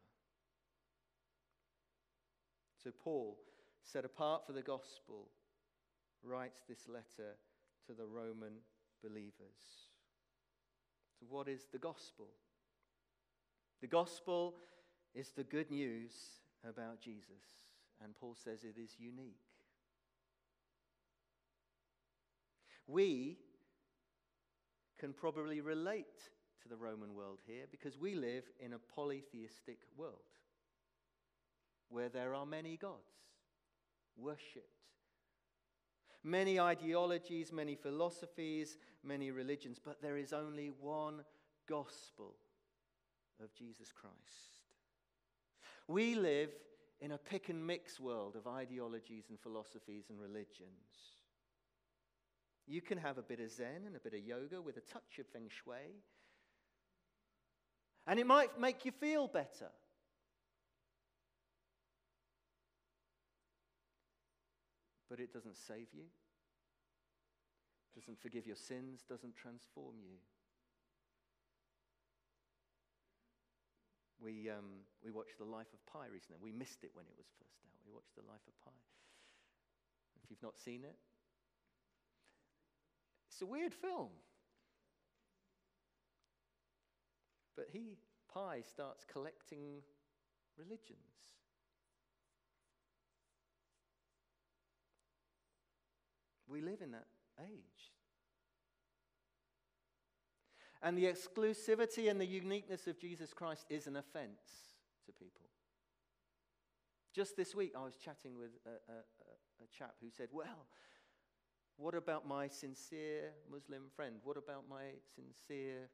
So, 2.83 2.91
Paul, 3.03 3.37
set 3.83 4.05
apart 4.05 4.47
for 4.47 4.53
the 4.53 4.63
gospel, 4.63 5.29
writes 6.23 6.61
this 6.69 6.89
letter 6.89 7.37
to 7.87 7.93
the 7.93 8.07
Roman 8.07 8.55
believers. 9.03 9.91
So, 11.19 11.27
what 11.29 11.49
is 11.49 11.67
the 11.73 11.79
gospel? 11.79 12.27
The 13.81 13.87
gospel 13.87 14.55
is 15.15 15.31
the 15.31 15.45
good 15.45 15.71
news 15.71 16.13
about 16.69 17.01
Jesus, 17.01 17.45
and 18.03 18.15
Paul 18.15 18.35
says 18.35 18.65
it 18.65 18.81
is 18.81 18.97
unique. 18.99 19.35
We 22.87 23.39
can 24.99 25.13
probably 25.13 25.61
relate 25.61 26.31
the 26.69 26.77
Roman 26.77 27.15
world 27.15 27.39
here 27.47 27.65
because 27.71 27.99
we 27.99 28.15
live 28.15 28.45
in 28.61 28.73
a 28.73 28.79
polytheistic 28.95 29.79
world 29.97 30.15
where 31.89 32.09
there 32.09 32.35
are 32.35 32.47
many 32.47 32.77
gods 32.77 32.95
worshipped. 34.17 34.67
Many 36.25 36.61
ideologies, 36.61 37.53
many 37.53 37.75
philosophies, 37.75 38.77
many 39.03 39.31
religions, 39.31 39.79
but 39.83 40.03
there 40.03 40.17
is 40.17 40.33
only 40.33 40.71
one 40.81 41.23
gospel 41.69 42.35
of 43.43 43.55
Jesus 43.55 43.93
Christ. 43.93 44.61
We 45.87 46.15
live 46.17 46.51
in 47.01 47.13
a 47.13 47.19
pick 47.19 47.49
and 47.49 47.65
mix 47.65 48.01
world 48.01 48.37
of 48.37 48.47
ideologies 48.47 49.27
and 49.31 49.39
philosophies 49.39 50.07
and 50.11 50.21
religions. 50.21 51.15
You 52.67 52.83
can 52.83 52.99
have 52.99 53.17
a 53.17 53.23
bit 53.23 53.41
of 53.41 53.51
Zen 53.51 53.85
and 53.87 53.97
a 53.97 54.01
bit 54.01 54.13
of 54.13 54.21
yoga 54.21 54.61
with 54.61 54.77
a 54.77 54.93
touch 54.93 55.19
of 55.19 55.27
Feng 55.29 55.49
Shui 55.49 56.03
and 58.09 58.19
it 58.19 58.27
might 58.27 58.59
make 58.59 58.87
you 58.87 58.91
feel 58.91 59.29
better. 59.29 59.69
But 65.11 65.21
it 65.21 65.33
doesn't 65.33 65.57
save 65.57 65.89
you, 65.93 66.05
doesn't 67.95 68.19
forgive 68.19 68.47
your 68.47 68.57
sins, 68.57 69.05
doesn't 69.09 69.37
transform 69.37 69.97
you. 70.03 70.17
We, 74.21 74.51
um, 74.51 74.85
we 75.05 75.11
watched 75.11 75.39
The 75.39 75.45
Life 75.45 75.69
of 75.73 75.85
Pi 75.93 76.07
recently. 76.13 76.41
We 76.43 76.53
missed 76.53 76.83
it 76.83 76.91
when 76.95 77.05
it 77.07 77.15
was 77.17 77.27
first 77.39 77.61
out. 77.65 77.79
We 77.87 77.93
watched 77.93 78.15
The 78.17 78.27
Life 78.27 78.43
of 78.49 78.55
Pi. 78.65 78.77
If 80.25 80.31
you've 80.31 80.43
not 80.43 80.59
seen 80.59 80.83
it, 80.83 80.97
it's 83.31 83.43
a 83.43 83.47
weird 83.47 83.73
film. 83.73 84.09
But 87.59 87.67
he, 87.73 87.99
Pi, 88.33 88.63
starts 88.63 89.05
collecting 89.05 89.83
religions. 90.57 91.01
We 96.47 96.61
live 96.61 96.81
in 96.81 96.93
that 96.93 97.09
age. 97.41 97.91
And 100.81 100.97
the 100.97 101.07
exclusivity 101.07 102.09
and 102.09 102.21
the 102.21 102.27
uniqueness 102.27 102.87
of 102.87 102.97
Jesus 103.01 103.33
Christ 103.33 103.67
is 103.69 103.89
an 103.89 103.97
offense 103.97 104.39
to 105.07 105.13
people. 105.13 105.47
Just 107.13 107.37
this 107.37 107.57
week, 107.57 107.73
I 107.77 107.83
was 107.83 107.97
chatting 107.97 108.39
with 108.39 108.51
a, 108.65 108.93
a, 108.93 109.65
a 109.65 109.67
chap 109.77 109.97
who 110.01 110.11
said, 110.17 110.29
Well, 110.31 110.69
what 111.77 111.97
about 111.97 112.29
my 112.29 112.47
sincere 112.47 113.33
Muslim 113.51 113.91
friend? 113.97 114.17
What 114.23 114.37
about 114.37 114.63
my 114.71 114.93
sincere 115.17 115.89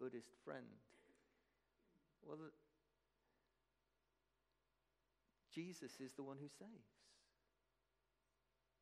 Buddhist 0.00 0.30
friend? 0.42 0.64
Well, 2.26 2.38
Jesus 5.54 5.92
is 6.00 6.12
the 6.12 6.22
one 6.22 6.36
who 6.40 6.48
saves. 6.48 6.90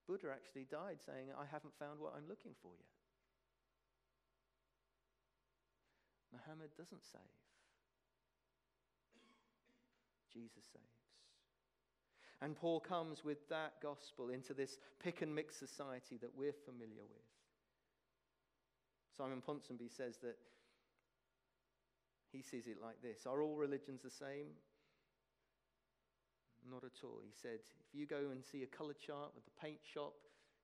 Buddha 0.08 0.28
actually 0.32 0.66
died 0.70 0.98
saying, 1.04 1.28
I 1.38 1.44
haven't 1.50 1.78
found 1.78 2.00
what 2.00 2.14
I'm 2.16 2.28
looking 2.28 2.52
for 2.62 2.72
yet. 2.76 2.94
Muhammad 6.32 6.70
doesn't 6.76 7.04
save. 7.04 7.20
Jesus 10.32 10.64
saves. 10.72 11.04
And 12.42 12.56
Paul 12.56 12.80
comes 12.80 13.24
with 13.24 13.48
that 13.48 13.74
gospel 13.80 14.28
into 14.28 14.52
this 14.52 14.78
pick 15.02 15.22
and 15.22 15.34
mix 15.34 15.56
society 15.56 16.18
that 16.20 16.36
we're 16.36 16.52
familiar 16.52 17.06
with. 17.08 17.24
Simon 19.16 19.40
Ponsonby 19.46 19.88
says 19.88 20.18
that 20.22 20.36
he 22.34 22.42
sees 22.42 22.66
it 22.66 22.82
like 22.82 23.00
this 23.00 23.26
Are 23.26 23.40
all 23.40 23.56
religions 23.56 24.02
the 24.02 24.10
same? 24.10 24.50
Not 26.68 26.82
at 26.82 27.04
all. 27.04 27.20
He 27.22 27.32
said, 27.32 27.60
if 27.60 27.94
you 27.94 28.06
go 28.06 28.32
and 28.32 28.42
see 28.42 28.62
a 28.62 28.66
color 28.66 28.94
chart 28.94 29.32
with 29.34 29.44
the 29.44 29.52
paint 29.60 29.80
shop, 29.84 30.14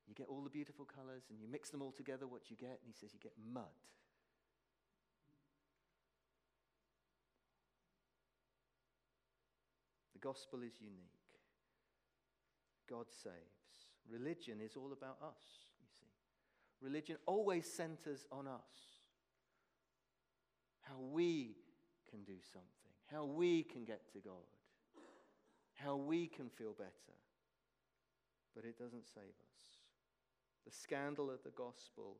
you 0.09 0.15
get 0.15 0.29
all 0.29 0.43
the 0.43 0.51
beautiful 0.51 0.87
colors 0.87 1.25
and 1.31 1.39
you 1.39 1.47
mix 1.47 1.69
them 1.69 1.83
all 1.83 1.93
together, 1.93 2.27
what 2.27 2.43
do 2.43 2.49
you 2.51 2.57
get? 2.57 2.81
And 2.83 2.89
he 2.89 2.95
says, 2.99 3.13
you 3.13 3.21
get 3.21 3.35
mud. 3.53 3.65
The 10.15 10.27
gospel 10.27 10.63
is 10.63 10.73
unique. 10.81 11.21
God 12.89 13.07
saves. 13.23 13.35
Religion 14.11 14.59
is 14.65 14.75
all 14.75 14.93
about 14.93 15.19
us, 15.23 15.69
you 15.79 15.87
see. 15.87 16.11
Religion 16.81 17.17
always 17.27 17.71
centers 17.71 18.27
on 18.33 18.49
us. 18.49 19.01
How 20.81 20.99
we 20.99 21.60
can 22.11 22.23
do 22.25 22.39
something, 22.53 22.93
how 23.11 23.25
we 23.25 23.63
can 23.63 23.85
get 23.85 24.01
to 24.13 24.19
God 24.19 24.47
how 25.83 25.97
we 25.97 26.27
can 26.27 26.49
feel 26.49 26.75
better. 26.77 27.17
But 28.55 28.65
it 28.65 28.79
doesn't 28.79 29.07
save 29.07 29.23
us. 29.25 29.63
The 30.67 30.73
scandal 30.73 31.31
of 31.31 31.43
the 31.43 31.57
gospel 31.57 32.19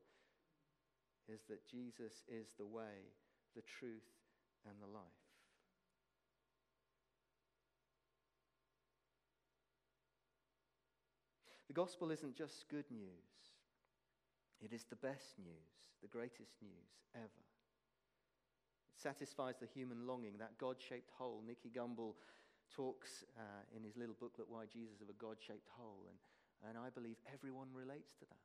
is 1.29 1.41
that 1.49 1.69
Jesus 1.69 2.25
is 2.29 2.49
the 2.59 2.67
way, 2.67 3.13
the 3.55 3.63
truth, 3.63 4.09
and 4.67 4.75
the 4.81 4.87
life. 4.87 5.03
The 11.69 11.75
gospel 11.75 12.11
isn't 12.11 12.35
just 12.35 12.69
good 12.69 12.91
news, 12.91 13.31
it 14.61 14.73
is 14.73 14.85
the 14.85 14.97
best 14.97 15.39
news, 15.39 15.71
the 16.03 16.09
greatest 16.09 16.57
news 16.61 16.91
ever. 17.15 17.50
Satisfies 19.01 19.57
the 19.57 19.71
human 19.73 20.05
longing, 20.05 20.37
that 20.37 20.61
God 20.61 20.77
shaped 20.77 21.09
hole. 21.17 21.41
Nicky 21.41 21.73
Gumbel 21.73 22.21
talks 22.69 23.25
uh, 23.33 23.65
in 23.73 23.81
his 23.81 23.97
little 23.97 24.17
booklet, 24.21 24.45
Why 24.53 24.69
Jesus, 24.69 25.01
of 25.01 25.09
a 25.09 25.17
God 25.17 25.41
shaped 25.41 25.73
hole. 25.73 26.05
And, 26.05 26.21
and 26.69 26.77
I 26.77 26.93
believe 26.93 27.17
everyone 27.33 27.73
relates 27.73 28.13
to 28.21 28.29
that. 28.29 28.45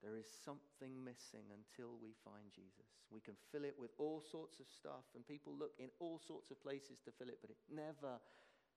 There 0.00 0.16
is 0.16 0.24
something 0.24 0.94
missing 1.04 1.44
until 1.52 2.00
we 2.00 2.16
find 2.24 2.48
Jesus. 2.54 2.88
We 3.12 3.20
can 3.20 3.36
fill 3.52 3.68
it 3.68 3.76
with 3.76 3.92
all 3.98 4.24
sorts 4.24 4.64
of 4.64 4.70
stuff, 4.70 5.04
and 5.12 5.26
people 5.26 5.52
look 5.52 5.76
in 5.76 5.92
all 6.00 6.22
sorts 6.22 6.48
of 6.48 6.62
places 6.62 7.02
to 7.04 7.12
fill 7.12 7.28
it, 7.28 7.42
but 7.44 7.52
it 7.52 7.60
never 7.68 8.16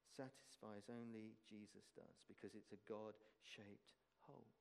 satisfies. 0.03 0.91
Only 0.91 1.37
Jesus 1.47 1.93
does, 1.95 2.27
because 2.27 2.57
it's 2.59 2.75
a 2.75 2.81
God 2.89 3.15
shaped 3.45 3.95
hole. 4.27 4.51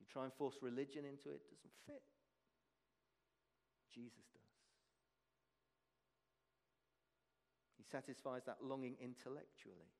You 0.00 0.10
try 0.10 0.24
and 0.24 0.34
force 0.34 0.58
religion 0.58 1.06
into 1.06 1.30
it, 1.30 1.44
it 1.44 1.52
doesn't 1.52 1.78
fit. 1.86 2.17
Jesus 3.94 4.26
does. 4.32 4.42
He 7.76 7.84
satisfies 7.84 8.44
that 8.46 8.58
longing 8.62 8.96
intellectually, 9.00 9.92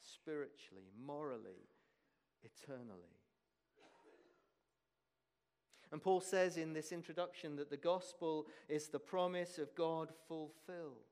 spiritually, 0.00 0.90
morally, 1.04 1.68
eternally. 2.42 3.16
And 5.92 6.02
Paul 6.02 6.22
says 6.22 6.56
in 6.56 6.72
this 6.72 6.90
introduction 6.90 7.56
that 7.56 7.68
the 7.68 7.76
gospel 7.76 8.46
is 8.68 8.88
the 8.88 8.98
promise 8.98 9.58
of 9.58 9.74
God 9.74 10.10
fulfilled, 10.26 11.04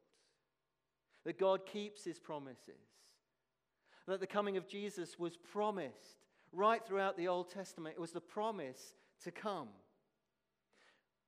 that 1.25 1.39
God 1.39 1.67
keeps 1.67 2.03
his 2.03 2.19
promises, 2.19 2.81
that 4.07 4.21
the 4.21 4.27
coming 4.27 4.57
of 4.57 4.67
Jesus 4.67 5.19
was 5.19 5.37
promised 5.37 6.25
right 6.51 6.85
throughout 6.85 7.19
the 7.19 7.29
Old 7.29 7.51
Testament. 7.51 7.95
It 7.97 8.01
was 8.01 8.13
the 8.13 8.23
promise 8.23 8.95
to 9.23 9.31
come. 9.31 9.69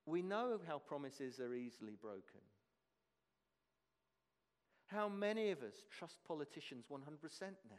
We 0.05 0.21
know 0.21 0.59
how 0.67 0.79
promises 0.79 1.39
are 1.39 1.53
easily 1.53 1.95
broken. 1.99 2.41
How 4.87 5.07
many 5.07 5.51
of 5.51 5.63
us 5.63 5.75
trust 5.89 6.17
politicians 6.27 6.85
100% 6.91 6.99
now? 7.41 7.77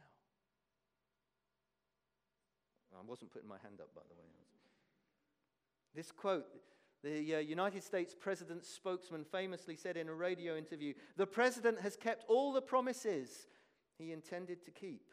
I 2.97 3.03
wasn't 3.07 3.33
putting 3.33 3.49
my 3.49 3.59
hand 3.63 3.81
up, 3.81 3.89
by 3.95 4.03
the 4.09 4.15
way. 4.15 4.29
This 5.95 6.11
quote 6.13 6.47
the 7.03 7.35
uh, 7.35 7.39
United 7.39 7.85
States 7.85 8.15
president's 8.19 8.67
spokesman 8.67 9.25
famously 9.25 9.77
said 9.77 9.99
in 9.99 10.09
a 10.09 10.15
radio 10.15 10.57
interview 10.57 10.95
The 11.17 11.27
president 11.27 11.81
has 11.81 11.97
kept 11.97 12.25
all 12.29 12.53
the 12.53 12.63
promises 12.63 13.47
he 13.99 14.11
intended 14.11 14.65
to 14.65 14.71
keep. 14.71 15.11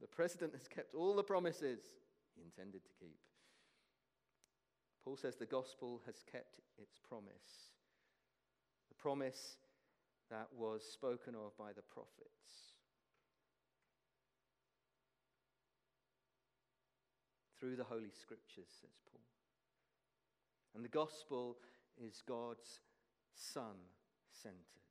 the 0.00 0.06
president 0.18 0.52
has 0.52 0.66
kept 0.66 0.96
all 0.96 1.14
the 1.14 1.22
promises 1.22 1.78
he 2.34 2.42
intended 2.42 2.82
to 2.82 2.90
keep. 2.98 3.20
Paul 5.04 5.16
says 5.16 5.36
the 5.36 5.46
gospel 5.46 6.02
has 6.06 6.24
kept 6.28 6.58
its 6.76 6.98
promise, 7.08 7.70
the 8.88 8.96
promise 8.96 9.58
that 10.28 10.48
was 10.52 10.82
spoken 10.82 11.36
of 11.36 11.56
by 11.56 11.72
the 11.72 11.82
prophets. 11.82 12.74
Through 17.60 17.76
the 17.76 17.84
Holy 17.84 18.10
Scriptures, 18.10 18.66
says 18.80 18.98
Paul. 19.12 19.20
And 20.74 20.84
the 20.84 20.88
gospel 20.88 21.58
is 21.96 22.24
God's 22.26 22.80
Son 23.36 23.76
centered. 24.32 24.87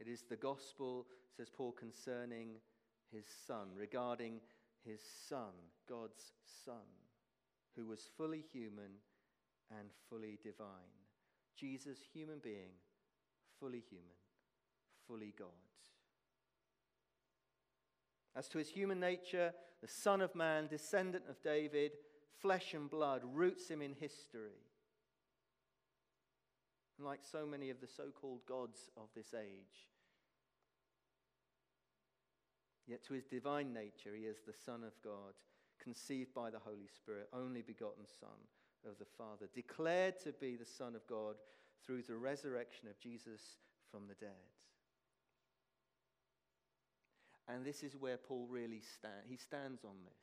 It 0.00 0.08
is 0.08 0.22
the 0.22 0.36
gospel, 0.36 1.06
says 1.36 1.50
Paul, 1.50 1.72
concerning 1.72 2.56
his 3.12 3.26
Son, 3.46 3.68
regarding 3.76 4.40
his 4.82 5.00
Son, 5.28 5.52
God's 5.86 6.32
Son, 6.64 6.88
who 7.76 7.86
was 7.86 8.08
fully 8.16 8.42
human 8.52 8.92
and 9.78 9.90
fully 10.08 10.38
divine. 10.42 10.66
Jesus, 11.54 11.98
human 12.14 12.38
being, 12.42 12.72
fully 13.58 13.82
human, 13.90 14.16
fully 15.06 15.34
God. 15.38 15.48
As 18.34 18.48
to 18.48 18.58
his 18.58 18.70
human 18.70 19.00
nature, 19.00 19.52
the 19.82 19.88
Son 19.88 20.22
of 20.22 20.34
Man, 20.34 20.66
descendant 20.66 21.24
of 21.28 21.42
David, 21.42 21.92
flesh 22.40 22.72
and 22.72 22.88
blood, 22.88 23.22
roots 23.24 23.68
him 23.68 23.82
in 23.82 23.94
history. 23.94 24.69
And 27.00 27.08
like 27.08 27.20
so 27.24 27.46
many 27.46 27.70
of 27.70 27.80
the 27.80 27.86
so 27.86 28.10
called 28.20 28.44
gods 28.46 28.90
of 28.94 29.08
this 29.16 29.32
age, 29.32 29.88
Yet 32.86 33.04
to 33.04 33.14
his 33.14 33.24
divine 33.24 33.72
nature, 33.72 34.16
he 34.18 34.24
is 34.24 34.38
the 34.44 34.52
Son 34.52 34.82
of 34.82 34.92
God, 35.02 35.32
conceived 35.80 36.34
by 36.34 36.50
the 36.50 36.58
Holy 36.58 36.88
Spirit, 36.92 37.28
only 37.32 37.62
begotten 37.62 38.04
Son 38.04 38.28
of 38.84 38.98
the 38.98 39.04
Father, 39.16 39.48
declared 39.54 40.18
to 40.24 40.32
be 40.32 40.56
the 40.56 40.66
Son 40.66 40.96
of 40.96 41.06
God 41.06 41.36
through 41.86 42.02
the 42.02 42.16
resurrection 42.16 42.88
of 42.88 42.98
Jesus 42.98 43.40
from 43.92 44.08
the 44.08 44.14
dead. 44.14 44.50
And 47.48 47.64
this 47.64 47.84
is 47.84 47.96
where 47.96 48.16
Paul 48.16 48.48
really 48.50 48.80
stands. 48.80 49.26
He 49.28 49.36
stands 49.36 49.84
on 49.84 49.94
this. 50.04 50.18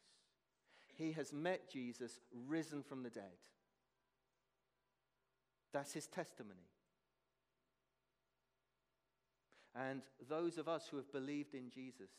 He 0.98 1.14
has 1.14 1.32
met 1.32 1.72
Jesus 1.72 2.20
risen 2.48 2.84
from 2.84 3.02
the 3.02 3.10
dead. 3.10 3.40
That's 5.78 5.94
his 5.94 6.08
testimony. 6.08 6.72
And 9.76 10.02
those 10.28 10.58
of 10.58 10.68
us 10.68 10.88
who 10.90 10.98
have 10.98 11.12
believed 11.12 11.54
in 11.54 11.70
Jesus 11.70 12.10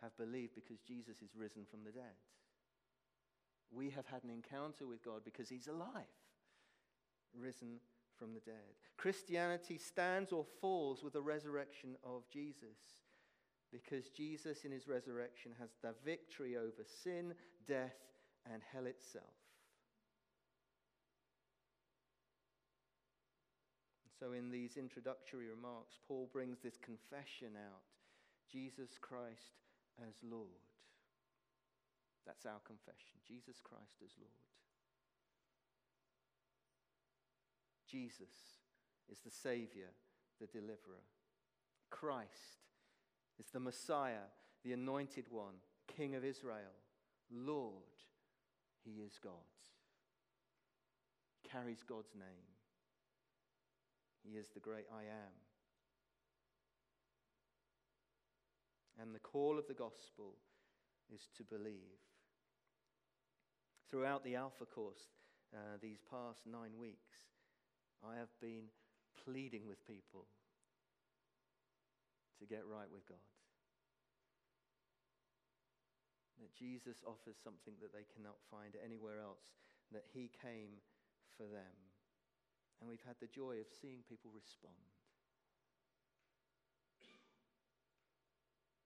have 0.00 0.16
believed 0.16 0.54
because 0.54 0.78
Jesus 0.86 1.16
is 1.20 1.34
risen 1.36 1.64
from 1.68 1.80
the 1.82 1.90
dead. 1.90 2.14
We 3.72 3.90
have 3.90 4.06
had 4.06 4.22
an 4.22 4.30
encounter 4.30 4.86
with 4.86 5.04
God 5.04 5.22
because 5.24 5.48
he's 5.48 5.66
alive, 5.66 6.14
risen 7.36 7.80
from 8.16 8.32
the 8.32 8.40
dead. 8.40 8.78
Christianity 8.96 9.76
stands 9.76 10.30
or 10.30 10.46
falls 10.60 11.02
with 11.02 11.14
the 11.14 11.20
resurrection 11.20 11.96
of 12.04 12.28
Jesus 12.32 12.78
because 13.72 14.08
Jesus 14.10 14.64
in 14.64 14.70
his 14.70 14.86
resurrection 14.86 15.50
has 15.58 15.70
the 15.82 15.94
victory 16.04 16.56
over 16.56 16.84
sin, 17.02 17.34
death, 17.66 17.96
and 18.46 18.62
hell 18.72 18.86
itself. 18.86 19.24
So, 24.18 24.32
in 24.32 24.50
these 24.50 24.76
introductory 24.76 25.48
remarks, 25.48 25.98
Paul 26.06 26.28
brings 26.32 26.58
this 26.58 26.76
confession 26.76 27.54
out 27.56 27.86
Jesus 28.50 28.98
Christ 29.00 29.62
as 30.02 30.14
Lord. 30.22 30.66
That's 32.26 32.44
our 32.44 32.60
confession 32.66 33.22
Jesus 33.26 33.60
Christ 33.62 34.02
as 34.04 34.10
Lord. 34.18 34.32
Jesus 37.88 38.58
is 39.10 39.20
the 39.24 39.30
Savior, 39.30 39.88
the 40.40 40.46
Deliverer. 40.46 41.06
Christ 41.90 42.66
is 43.38 43.46
the 43.52 43.60
Messiah, 43.60 44.28
the 44.64 44.72
Anointed 44.72 45.26
One, 45.30 45.54
King 45.96 46.16
of 46.16 46.24
Israel. 46.24 46.74
Lord, 47.30 47.72
He 48.84 49.00
is 49.00 49.18
God. 49.22 49.32
Carries 51.50 51.82
God's 51.82 52.14
name. 52.14 52.57
He 54.28 54.36
is 54.36 54.48
the 54.52 54.60
great 54.60 54.84
I 54.92 55.02
am. 55.02 55.34
And 59.00 59.14
the 59.14 59.20
call 59.20 59.58
of 59.58 59.66
the 59.66 59.74
gospel 59.74 60.34
is 61.14 61.28
to 61.36 61.44
believe. 61.44 62.02
Throughout 63.88 64.24
the 64.24 64.34
Alpha 64.34 64.66
course, 64.66 65.16
uh, 65.54 65.78
these 65.80 66.02
past 66.10 66.40
nine 66.44 66.76
weeks, 66.78 67.24
I 68.04 68.16
have 68.16 68.28
been 68.40 68.68
pleading 69.24 69.66
with 69.66 69.86
people 69.86 70.26
to 72.38 72.44
get 72.44 72.66
right 72.68 72.90
with 72.92 73.08
God. 73.08 73.24
That 76.42 76.54
Jesus 76.54 77.02
offers 77.06 77.36
something 77.42 77.74
that 77.80 77.94
they 77.94 78.04
cannot 78.14 78.36
find 78.50 78.76
anywhere 78.84 79.20
else, 79.20 79.56
that 79.90 80.04
He 80.12 80.30
came 80.42 80.84
for 81.36 81.44
them. 81.44 81.87
And 82.80 82.88
we've 82.88 83.04
had 83.06 83.16
the 83.20 83.26
joy 83.26 83.58
of 83.60 83.66
seeing 83.80 84.00
people 84.08 84.30
respond. 84.34 84.74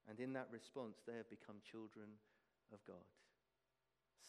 And 0.09 0.19
in 0.21 0.33
that 0.33 0.49
response, 0.51 0.99
they 1.07 1.17
have 1.17 1.31
become 1.31 1.57
children 1.65 2.09
of 2.73 2.85
God, 2.87 3.07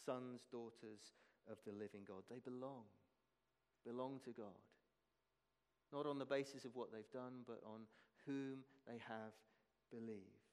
sons, 0.06 0.41
daughters 0.52 1.15
of 1.49 1.58
the 1.65 1.73
living 1.73 2.08
God. 2.08 2.23
They 2.30 2.39
belong, 2.39 2.84
belong 3.86 4.19
to 4.26 4.32
God. 4.32 4.63
Not 5.91 6.06
on 6.06 6.19
the 6.19 6.26
basis 6.26 6.65
of 6.65 6.76
what 6.76 6.91
they've 6.91 7.12
done, 7.12 7.43
but 7.47 7.62
on 7.65 7.82
whom 8.26 8.60
they 8.88 8.97
have 9.08 9.34
believed. 9.91 10.47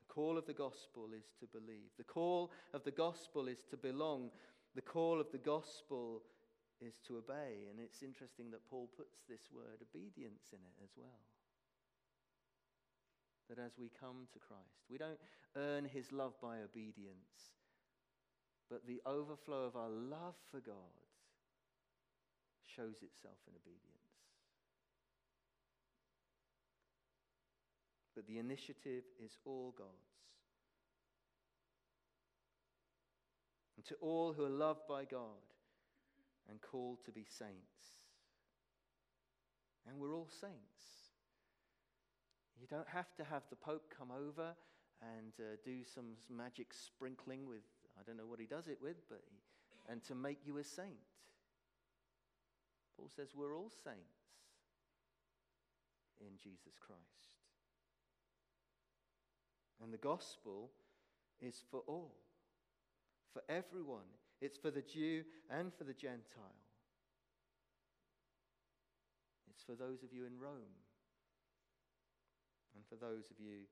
The 0.00 0.12
call 0.12 0.36
of 0.36 0.46
the 0.46 0.52
gospel 0.52 1.10
is 1.16 1.32
to 1.40 1.46
believe. 1.46 1.90
The 1.96 2.04
call 2.04 2.50
of 2.74 2.84
the 2.84 2.90
gospel 2.90 3.48
is 3.48 3.64
to 3.70 3.76
belong. 3.76 4.30
The 4.74 4.82
call 4.82 5.20
of 5.20 5.30
the 5.32 5.38
gospel 5.38 6.22
is 6.82 6.98
to 7.06 7.18
obey. 7.18 7.70
And 7.70 7.78
it's 7.78 8.02
interesting 8.02 8.50
that 8.50 8.68
Paul 8.68 8.90
puts 8.96 9.22
this 9.28 9.48
word 9.54 9.80
obedience 9.80 10.50
in 10.52 10.58
it 10.58 10.76
as 10.82 10.90
well. 10.96 11.22
That 13.48 13.58
as 13.58 13.78
we 13.78 13.90
come 14.00 14.26
to 14.32 14.38
Christ, 14.38 14.82
we 14.90 14.98
don't 14.98 15.20
earn 15.56 15.84
his 15.84 16.10
love 16.12 16.34
by 16.40 16.58
obedience, 16.62 17.54
but 18.70 18.86
the 18.86 19.02
overflow 19.06 19.64
of 19.64 19.76
our 19.76 19.90
love 19.90 20.34
for 20.50 20.60
God 20.60 20.96
shows 22.64 23.02
itself 23.02 23.38
in 23.46 23.54
obedience. 23.54 23.92
But 28.14 28.26
the 28.26 28.38
initiative 28.38 29.04
is 29.22 29.36
all 29.44 29.74
God's. 29.76 29.88
And 33.76 33.84
to 33.86 33.94
all 34.00 34.32
who 34.32 34.44
are 34.44 34.50
loved 34.50 34.86
by 34.88 35.04
God 35.04 35.51
and 36.48 36.60
called 36.60 36.98
to 37.04 37.12
be 37.12 37.24
saints. 37.28 38.00
And 39.86 39.98
we're 39.98 40.14
all 40.14 40.28
saints. 40.28 41.10
You 42.60 42.66
don't 42.68 42.88
have 42.88 43.14
to 43.16 43.24
have 43.24 43.42
the 43.50 43.56
Pope 43.56 43.92
come 43.96 44.10
over 44.10 44.54
and 45.02 45.32
uh, 45.40 45.56
do 45.64 45.78
some 45.84 46.14
magic 46.30 46.72
sprinkling 46.72 47.46
with, 47.48 47.64
I 47.98 48.02
don't 48.06 48.16
know 48.16 48.26
what 48.26 48.38
he 48.38 48.46
does 48.46 48.68
it 48.68 48.78
with, 48.80 49.08
but 49.08 49.20
he, 49.28 49.36
and 49.92 50.02
to 50.04 50.14
make 50.14 50.38
you 50.46 50.58
a 50.58 50.64
saint. 50.64 51.02
Paul 52.96 53.10
says 53.14 53.30
we're 53.34 53.56
all 53.56 53.72
saints 53.82 53.98
in 56.20 56.36
Jesus 56.40 56.78
Christ. 56.78 57.00
And 59.82 59.92
the 59.92 59.98
gospel 59.98 60.70
is 61.40 61.64
for 61.70 61.80
all, 61.88 62.14
for 63.32 63.42
everyone. 63.48 64.06
It's 64.42 64.58
for 64.58 64.72
the 64.72 64.82
Jew 64.82 65.22
and 65.48 65.72
for 65.72 65.84
the 65.84 65.94
Gentile. 65.94 66.58
It's 69.48 69.62
for 69.62 69.76
those 69.76 70.02
of 70.02 70.12
you 70.12 70.26
in 70.26 70.36
Rome 70.36 70.74
and 72.74 72.82
for 72.90 72.96
those 72.96 73.30
of 73.30 73.38
you 73.38 73.70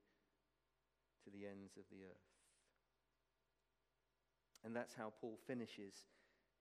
to 1.25 1.29
the 1.29 1.45
ends 1.45 1.75
of 1.75 1.83
the 1.91 2.07
earth. 2.07 2.31
And 4.63 4.73
that's 4.73 4.93
how 4.93 5.11
Paul 5.19 5.37
finishes 5.45 6.07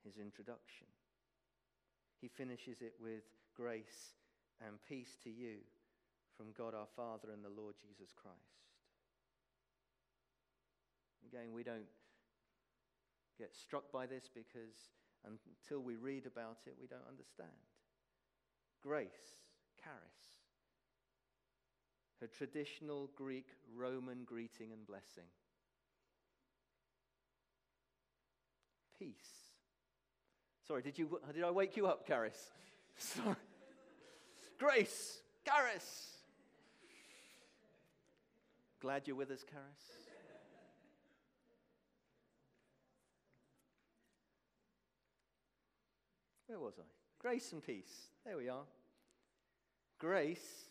his 0.05 0.19
introduction. 0.19 0.89
He 2.21 2.27
finishes 2.27 2.83
it 2.83 2.95
with 3.01 3.23
grace 3.55 4.19
and 4.67 4.75
peace 4.89 5.17
to 5.23 5.31
you 5.31 5.63
from 6.37 6.51
God 6.59 6.75
our 6.75 6.91
Father 6.97 7.31
and 7.33 7.45
the 7.45 7.63
Lord 7.63 7.77
Jesus 7.81 8.11
Christ. 8.11 8.59
Again, 11.31 11.53
we 11.55 11.63
don't 11.63 11.87
get 13.41 13.57
struck 13.57 13.91
by 13.91 14.07
this 14.07 14.29
because 14.35 14.91
until 15.25 15.81
we 15.83 15.97
read 15.97 16.27
about 16.27 16.59
it, 16.67 16.75
we 16.81 16.87
don't 16.87 17.09
understand. 17.09 17.49
Grace, 18.83 19.39
charis, 19.83 19.97
her 22.21 22.27
traditional 22.27 23.11
Greek 23.17 23.47
Roman 23.75 24.25
greeting 24.25 24.73
and 24.73 24.87
blessing. 24.87 25.25
Peace. 28.99 29.15
Sorry, 30.67 30.83
did, 30.83 30.99
you, 30.99 31.19
did 31.35 31.43
I 31.43 31.51
wake 31.51 31.77
you 31.77 31.87
up, 31.87 32.07
Charis? 32.07 32.51
Sorry. 32.99 33.37
Grace, 34.59 35.21
Charis. 35.47 36.19
Glad 38.81 39.07
you're 39.07 39.17
with 39.17 39.31
us, 39.31 39.45
Charis. 39.51 40.10
Where 46.51 46.59
was 46.59 46.81
I? 46.81 46.83
Grace 47.21 47.53
and 47.53 47.65
peace. 47.65 48.09
There 48.27 48.37
we 48.37 48.49
are. 48.49 48.65
Grace, 50.01 50.69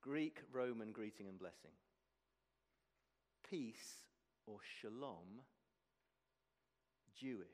Greek 0.00 0.40
Roman 0.52 0.90
greeting 0.90 1.28
and 1.28 1.38
blessing. 1.38 1.70
Peace 3.48 4.02
or 4.44 4.58
shalom, 4.80 5.44
Jewish 7.16 7.46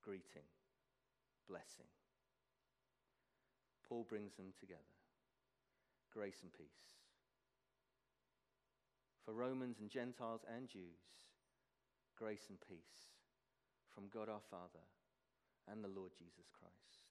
greeting, 0.00 0.46
blessing. 1.48 1.90
Paul 3.88 4.06
brings 4.08 4.36
them 4.36 4.52
together 4.60 4.78
grace 6.12 6.38
and 6.44 6.52
peace. 6.52 6.68
For 9.24 9.34
Romans 9.34 9.80
and 9.80 9.90
Gentiles 9.90 10.42
and 10.56 10.68
Jews, 10.68 11.02
grace 12.16 12.46
and 12.48 12.58
peace 12.68 13.13
from 13.94 14.10
God 14.12 14.28
our 14.28 14.42
Father 14.50 14.82
and 15.70 15.82
the 15.82 15.88
Lord 15.88 16.12
Jesus 16.18 16.50
Christ. 16.50 17.06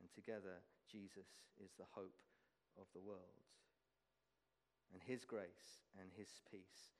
And 0.00 0.10
together, 0.12 0.60
Jesus 0.90 1.30
is 1.62 1.70
the 1.78 1.88
hope 1.94 2.20
of 2.76 2.86
the 2.92 3.00
world. 3.00 3.46
And 4.92 5.02
his 5.02 5.24
grace 5.24 5.86
and 5.98 6.10
his 6.16 6.28
peace 6.50 6.98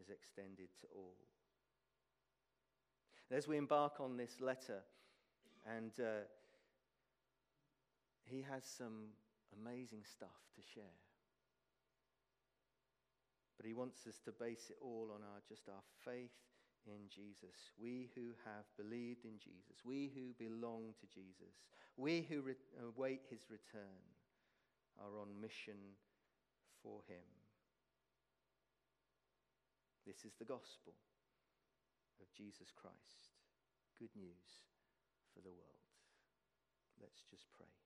is 0.00 0.10
extended 0.10 0.68
to 0.80 0.86
all. 0.94 1.18
As 3.30 3.48
we 3.48 3.56
embark 3.56 4.00
on 4.00 4.16
this 4.16 4.40
letter, 4.40 4.84
and 5.66 5.90
uh, 5.98 6.22
he 8.24 8.42
has 8.42 8.64
some 8.64 9.10
amazing 9.60 10.04
stuff 10.04 10.38
to 10.54 10.62
share. 10.62 10.96
But 13.56 13.66
he 13.66 13.72
wants 13.72 14.06
us 14.06 14.20
to 14.24 14.32
base 14.32 14.70
it 14.70 14.76
all 14.80 15.10
on 15.12 15.22
our, 15.22 15.40
just 15.48 15.68
our 15.68 15.82
faith 16.04 16.45
in 16.86 17.08
Jesus, 17.10 17.74
we 17.78 18.08
who 18.14 18.32
have 18.44 18.66
believed 18.76 19.24
in 19.24 19.38
Jesus, 19.38 19.84
we 19.84 20.10
who 20.14 20.32
belong 20.38 20.94
to 21.00 21.06
Jesus, 21.06 21.66
we 21.96 22.26
who 22.28 22.40
re- 22.40 22.54
await 22.82 23.22
his 23.30 23.50
return 23.50 24.02
are 24.98 25.18
on 25.20 25.40
mission 25.40 25.78
for 26.82 27.00
him. 27.08 27.26
This 30.06 30.24
is 30.24 30.34
the 30.38 30.44
gospel 30.46 30.94
of 32.20 32.32
Jesus 32.32 32.70
Christ. 32.74 33.34
Good 33.98 34.14
news 34.14 34.64
for 35.34 35.40
the 35.40 35.50
world. 35.50 35.86
Let's 37.00 37.22
just 37.28 37.46
pray. 37.56 37.85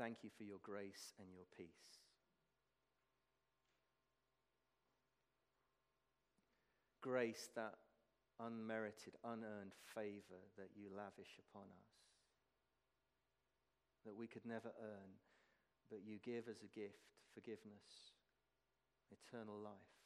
Thank 0.00 0.24
you 0.24 0.30
for 0.32 0.44
your 0.44 0.64
grace 0.64 1.12
and 1.20 1.28
your 1.28 1.44
peace. 1.52 2.00
Grace, 7.02 7.50
that 7.54 7.74
unmerited, 8.40 9.20
unearned 9.24 9.76
favor 9.94 10.40
that 10.56 10.72
you 10.74 10.88
lavish 10.88 11.36
upon 11.36 11.68
us, 11.68 11.92
that 14.06 14.16
we 14.16 14.26
could 14.26 14.46
never 14.46 14.72
earn, 14.80 15.12
but 15.90 16.00
you 16.00 16.16
give 16.24 16.48
as 16.48 16.64
a 16.64 16.72
gift 16.72 17.12
forgiveness, 17.34 18.16
eternal 19.12 19.60
life, 19.60 20.00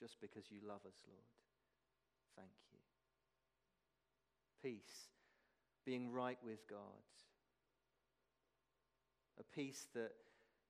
just 0.00 0.16
because 0.20 0.50
you 0.50 0.60
love 0.66 0.80
us, 0.88 0.96
Lord. 1.06 1.28
Thank 2.36 2.56
you. 2.72 2.80
Peace, 4.62 5.12
being 5.84 6.10
right 6.10 6.38
with 6.42 6.66
God, 6.68 7.04
a 9.40 9.56
peace 9.56 9.88
that 9.94 10.12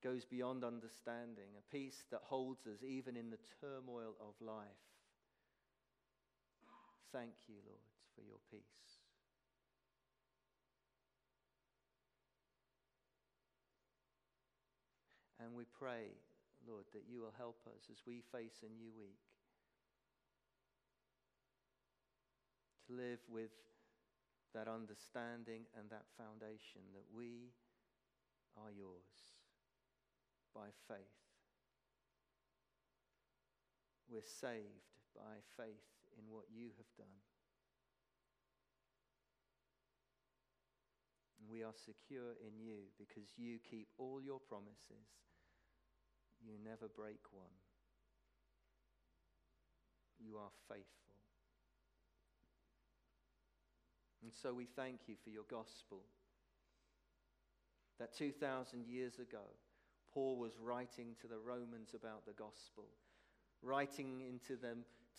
goes 0.02 0.24
beyond 0.24 0.64
understanding, 0.64 1.50
a 1.58 1.74
peace 1.74 2.04
that 2.10 2.20
holds 2.24 2.66
us 2.66 2.82
even 2.86 3.16
in 3.16 3.30
the 3.30 3.38
turmoil 3.60 4.14
of 4.20 4.34
life. 4.40 4.86
Thank 7.12 7.32
you, 7.48 7.56
Lord, 7.66 7.82
for 8.14 8.22
your 8.22 8.38
peace. 8.50 8.62
And 15.42 15.54
we 15.56 15.64
pray, 15.64 16.14
Lord, 16.68 16.84
that 16.92 17.08
you 17.10 17.20
will 17.20 17.34
help 17.36 17.58
us 17.66 17.88
as 17.90 18.02
we 18.06 18.22
face 18.30 18.62
a 18.62 18.68
new 18.70 18.92
week 18.96 19.18
to 22.86 22.92
live 22.94 23.20
with 23.28 23.50
that 24.54 24.68
understanding 24.68 25.62
and 25.78 25.88
that 25.90 26.04
foundation 26.18 26.82
that 26.92 27.06
we 27.14 27.50
are 28.56 28.70
yours 28.70 29.36
by 30.54 30.68
faith. 30.88 31.20
We're 34.10 34.26
saved 34.26 34.90
by 35.14 35.38
faith 35.56 35.86
in 36.18 36.26
what 36.28 36.44
you 36.50 36.74
have 36.76 36.90
done. 36.98 37.20
And 41.38 41.48
we 41.48 41.62
are 41.62 41.74
secure 41.74 42.34
in 42.42 42.58
you 42.58 42.90
because 42.98 43.30
you 43.36 43.58
keep 43.62 43.88
all 43.98 44.20
your 44.20 44.40
promises. 44.40 45.06
You 46.42 46.58
never 46.64 46.88
break 46.88 47.20
one. 47.32 47.54
You 50.18 50.36
are 50.36 50.52
faithful. 50.68 51.00
And 54.22 54.32
so 54.32 54.52
we 54.52 54.66
thank 54.66 55.00
you 55.06 55.14
for 55.22 55.30
your 55.30 55.48
gospel. 55.48 56.02
That 58.00 58.14
2,000 58.16 58.86
years 58.86 59.18
ago, 59.18 59.44
Paul 60.12 60.38
was 60.38 60.58
writing 60.58 61.14
to 61.20 61.28
the 61.28 61.38
Romans 61.38 61.94
about 61.94 62.24
the 62.24 62.32
gospel, 62.32 62.86
writing 63.62 64.22
into 64.26 64.56
the 64.56 64.78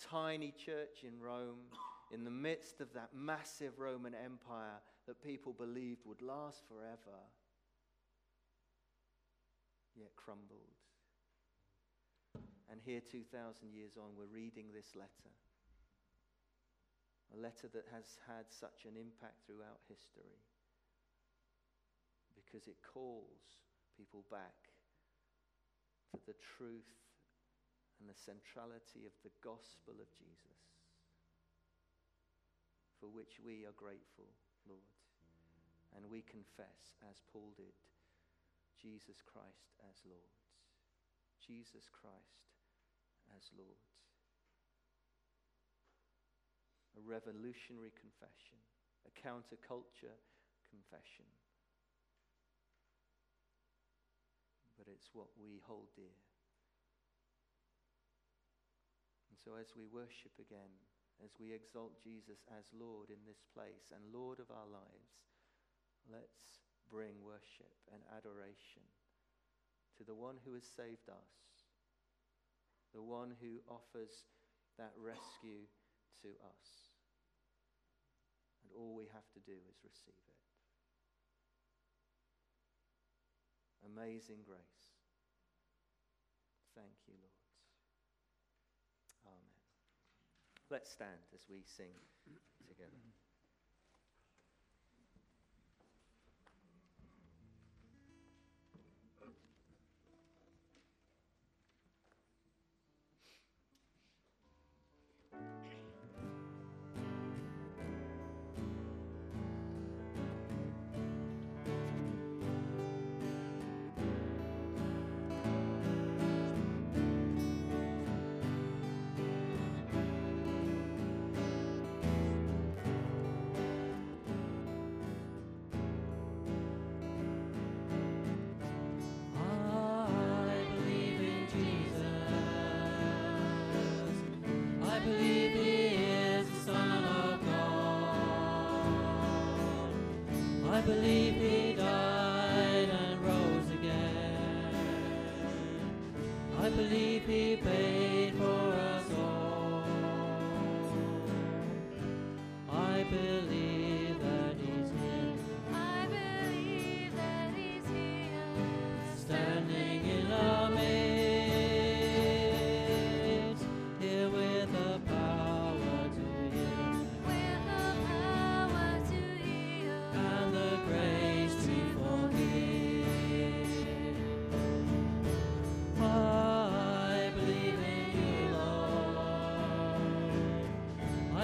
tiny 0.09 0.51
church 0.51 1.03
in 1.03 1.21
Rome 1.21 1.69
in 2.11 2.23
the 2.23 2.31
midst 2.31 2.81
of 2.81 2.91
that 2.93 3.09
massive 3.15 3.77
Roman 3.77 4.15
Empire 4.15 4.81
that 5.07 5.23
people 5.23 5.53
believed 5.53 6.01
would 6.05 6.23
last 6.23 6.63
forever, 6.67 7.21
yet 9.95 10.15
crumbled. 10.15 10.73
And 12.71 12.81
here, 12.83 12.99
2,000 12.99 13.73
years 13.73 13.91
on, 13.95 14.17
we're 14.17 14.25
reading 14.33 14.65
this 14.73 14.95
letter. 14.95 15.29
A 17.35 17.37
letter 17.37 17.69
that 17.73 17.85
has 17.93 18.17
had 18.27 18.45
such 18.49 18.85
an 18.85 18.97
impact 18.97 19.45
throughout 19.45 19.79
history 19.87 20.41
because 22.51 22.67
it 22.67 22.83
calls 22.83 23.63
people 23.95 24.27
back 24.27 24.75
to 26.11 26.19
the 26.27 26.35
truth 26.59 26.99
and 28.03 28.11
the 28.11 28.17
centrality 28.27 29.07
of 29.07 29.15
the 29.23 29.31
gospel 29.39 29.95
of 30.03 30.11
Jesus, 30.19 30.59
for 32.99 33.07
which 33.07 33.39
we 33.39 33.63
are 33.63 33.77
grateful, 33.79 34.27
Lord. 34.67 34.83
And 35.95 36.03
we 36.11 36.27
confess, 36.27 36.99
as 37.07 37.23
Paul 37.31 37.55
did, 37.55 37.75
Jesus 38.75 39.23
Christ 39.23 39.71
as 39.87 40.03
Lord. 40.03 40.35
Jesus 41.39 41.87
Christ 41.87 42.51
as 43.31 43.47
Lord. 43.55 43.79
A 46.99 47.01
revolutionary 47.03 47.95
confession, 47.95 48.59
a 49.07 49.11
counterculture 49.15 50.19
confession. 50.67 51.27
But 54.81 54.97
it's 54.97 55.13
what 55.13 55.29
we 55.37 55.61
hold 55.69 55.93
dear. 55.93 56.17
And 59.29 59.37
so, 59.37 59.53
as 59.61 59.77
we 59.77 59.85
worship 59.85 60.33
again, 60.41 60.73
as 61.21 61.37
we 61.37 61.53
exalt 61.53 62.01
Jesus 62.01 62.41
as 62.49 62.65
Lord 62.73 63.13
in 63.13 63.21
this 63.29 63.45
place 63.53 63.93
and 63.93 64.01
Lord 64.09 64.41
of 64.41 64.49
our 64.49 64.65
lives, 64.65 65.21
let's 66.09 66.65
bring 66.89 67.13
worship 67.21 67.69
and 67.93 68.01
adoration 68.09 68.81
to 69.97 70.03
the 70.03 70.17
one 70.17 70.41
who 70.41 70.57
has 70.57 70.65
saved 70.65 71.13
us, 71.13 71.29
the 72.89 73.05
one 73.05 73.37
who 73.37 73.61
offers 73.69 74.25
that 74.81 74.97
rescue 74.97 75.69
to 76.25 76.33
us. 76.41 76.89
And 78.65 78.73
all 78.73 78.97
we 78.97 79.13
have 79.13 79.29
to 79.37 79.41
do 79.45 79.61
is 79.69 79.77
receive 79.85 80.25
it. 80.25 80.40
Amazing 83.85 84.43
grace. 84.45 84.93
Thank 86.75 86.93
you, 87.07 87.13
Lord. 87.19 87.31
Amen. 89.25 89.61
Let's 90.69 90.89
stand 90.91 91.19
as 91.33 91.45
we 91.49 91.63
sing 91.63 91.93
together. 92.67 93.10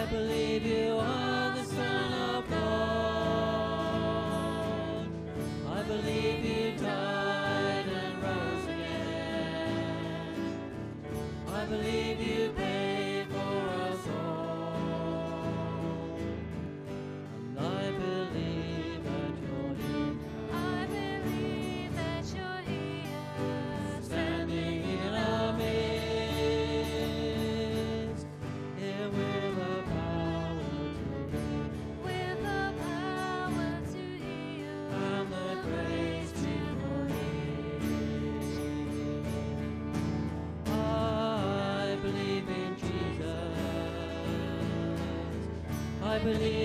believe 0.10 0.66
you 0.66 1.07
believe 46.34 46.57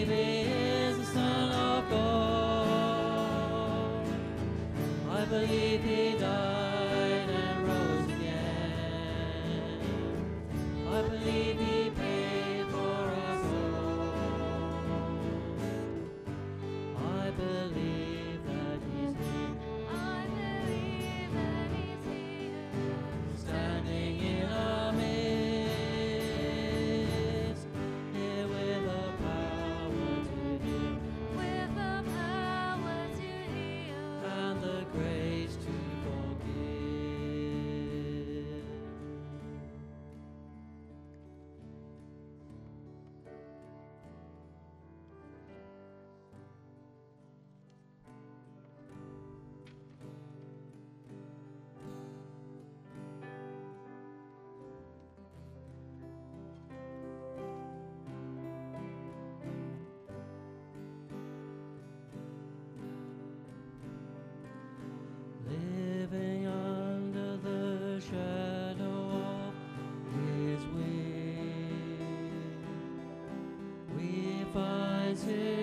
find 75.25 75.62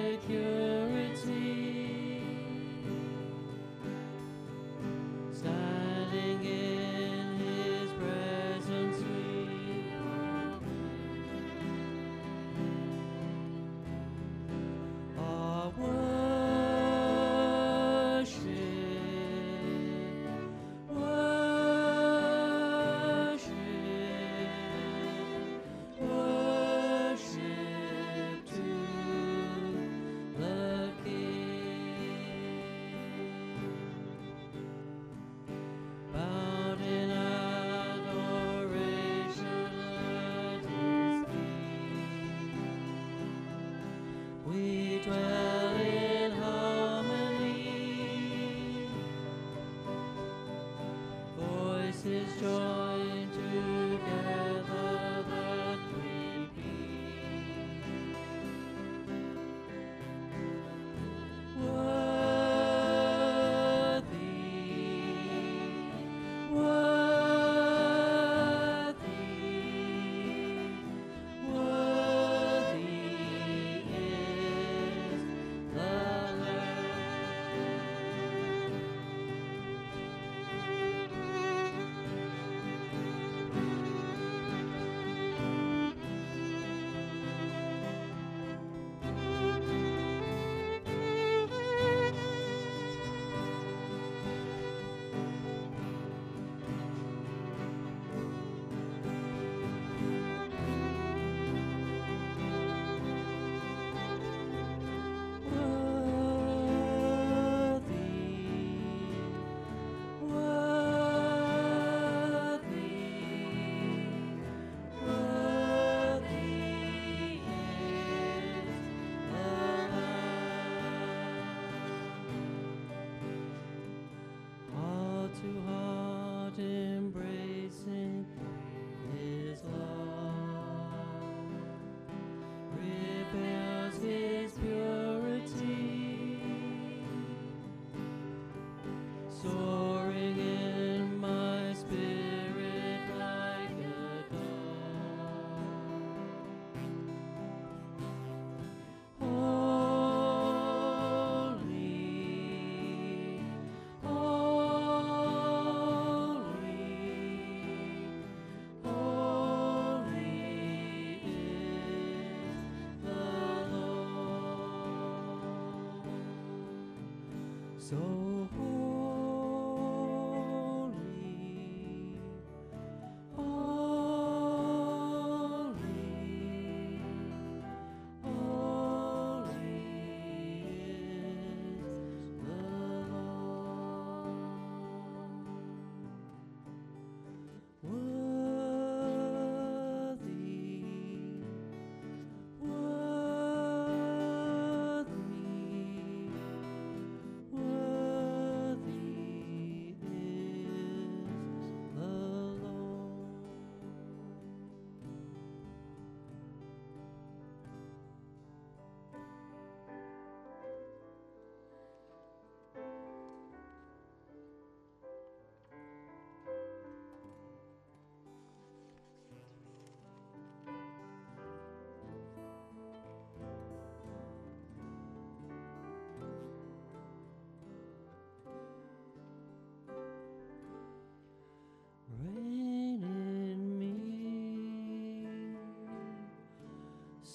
So 167.90 168.29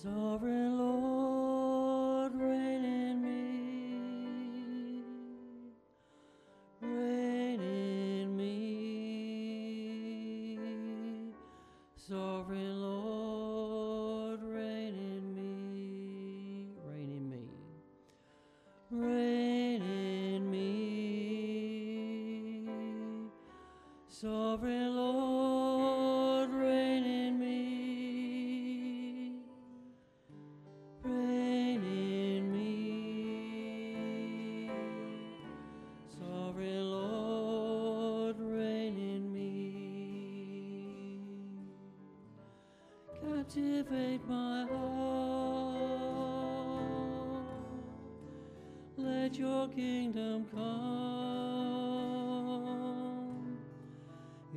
Sovereign 0.05 0.77
Lord, 0.77 0.94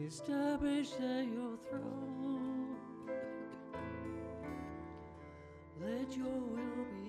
Establish 0.08 0.92
there 0.92 1.24
your 1.24 1.58
throne. 1.70 2.78
Let 5.82 6.16
your 6.16 6.28
will 6.28 6.86
be 6.94 7.07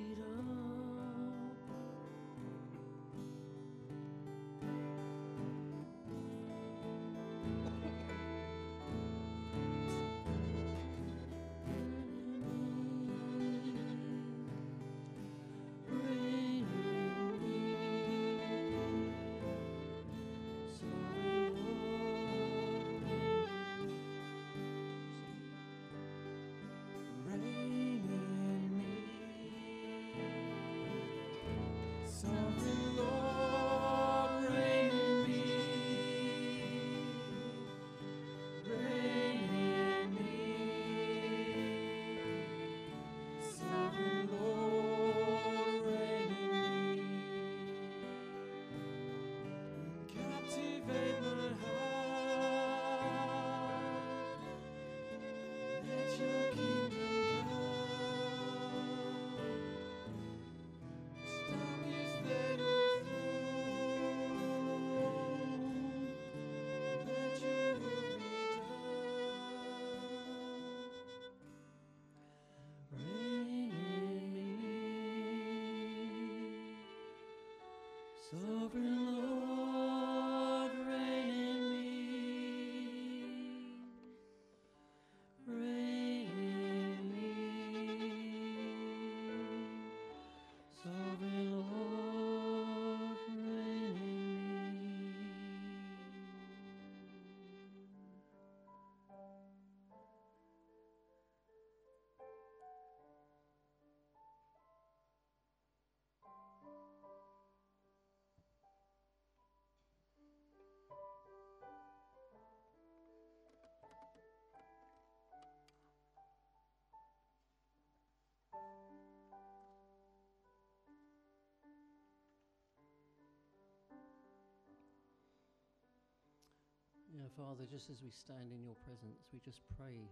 Father, 127.37 127.65
just 127.71 127.91
as 127.91 128.03
we 128.03 128.11
stand 128.11 128.53
in 128.53 128.63
your 128.63 128.77
presence, 128.85 129.29
we 129.33 129.41
just 129.41 129.61
pray 129.77 130.09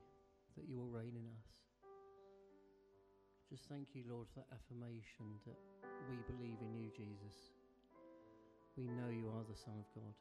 that 0.56 0.68
you 0.68 0.76
will 0.76 0.88
reign 0.88 1.16
in 1.16 1.26
us. 1.26 1.48
Just 3.48 3.68
thank 3.68 3.94
you, 3.94 4.02
Lord, 4.08 4.26
for 4.28 4.40
that 4.40 4.50
affirmation 4.52 5.26
that 5.46 5.56
we 6.10 6.16
believe 6.28 6.58
in 6.60 6.74
you, 6.74 6.90
Jesus. 6.90 7.54
We 8.76 8.84
know 8.84 9.08
you 9.08 9.28
are 9.28 9.44
the 9.48 9.56
Son 9.56 9.74
of 9.78 9.88
God. 9.94 10.14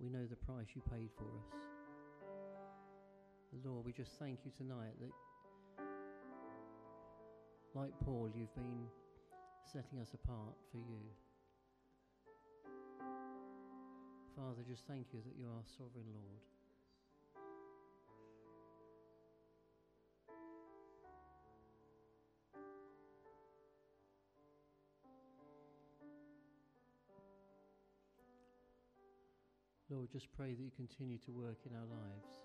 We 0.00 0.08
know 0.08 0.26
the 0.26 0.36
price 0.36 0.66
you 0.74 0.82
paid 0.90 1.10
for 1.16 1.24
us. 1.24 1.54
Lord, 3.64 3.86
we 3.86 3.92
just 3.92 4.18
thank 4.18 4.40
you 4.44 4.50
tonight 4.56 4.94
that, 5.00 5.14
like 7.74 7.92
Paul, 8.04 8.28
you've 8.34 8.54
been 8.54 8.86
setting 9.72 9.98
us 10.00 10.12
apart 10.12 10.54
for 10.70 10.78
you. 10.78 11.25
Father, 14.36 14.60
just 14.68 14.86
thank 14.86 15.06
you 15.14 15.20
that 15.24 15.34
you 15.38 15.46
are 15.46 15.64
sovereign 15.78 16.04
Lord. 16.12 16.44
Lord, 29.88 30.10
just 30.12 30.30
pray 30.36 30.52
that 30.52 30.62
you 30.62 30.70
continue 30.76 31.16
to 31.16 31.30
work 31.30 31.56
in 31.64 31.74
our 31.74 31.86
lives. 31.86 32.36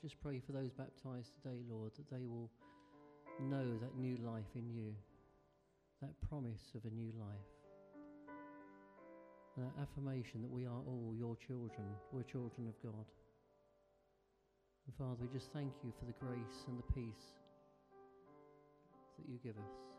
Just 0.00 0.18
pray 0.22 0.40
for 0.40 0.52
those 0.52 0.70
baptized 0.72 1.32
today, 1.42 1.60
Lord, 1.68 1.92
that 1.96 2.08
they 2.10 2.24
will 2.24 2.50
know 3.38 3.76
that 3.76 3.98
new 3.98 4.16
life 4.24 4.54
in 4.54 4.70
you, 4.70 4.94
that 6.00 6.18
promise 6.26 6.72
of 6.74 6.86
a 6.86 6.94
new 6.94 7.12
life, 7.18 7.59
that 9.60 9.72
affirmation 9.82 10.40
that 10.42 10.50
we 10.50 10.64
are 10.64 10.80
all 10.86 11.14
your 11.16 11.36
children, 11.36 11.86
we're 12.12 12.22
children 12.22 12.66
of 12.66 12.74
God. 12.82 13.04
And 14.86 14.96
Father, 14.96 15.20
we 15.20 15.28
just 15.28 15.52
thank 15.52 15.72
you 15.84 15.92
for 15.98 16.06
the 16.06 16.16
grace 16.18 16.64
and 16.66 16.78
the 16.78 16.92
peace 16.94 17.36
that 19.18 19.28
you 19.28 19.38
give 19.44 19.56
us. 19.56 19.89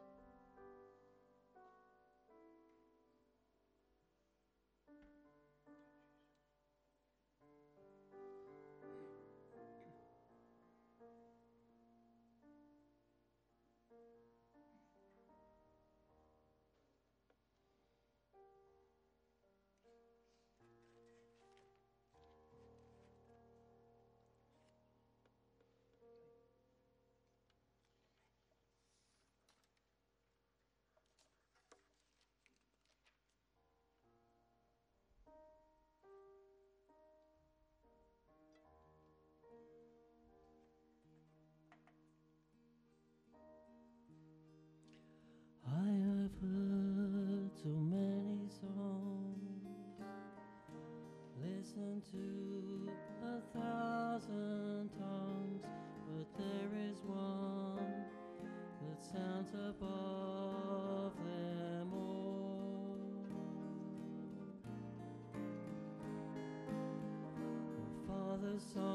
So. 68.73 68.90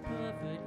perfect. 0.00 0.63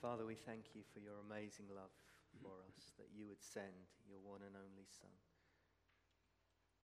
Father, 0.00 0.24
we 0.24 0.34
thank 0.34 0.72
you 0.72 0.80
for 0.96 1.00
your 1.04 1.20
amazing 1.28 1.68
love 1.76 1.92
for 2.40 2.64
us, 2.64 2.96
that 2.96 3.12
you 3.12 3.28
would 3.28 3.44
send 3.44 3.84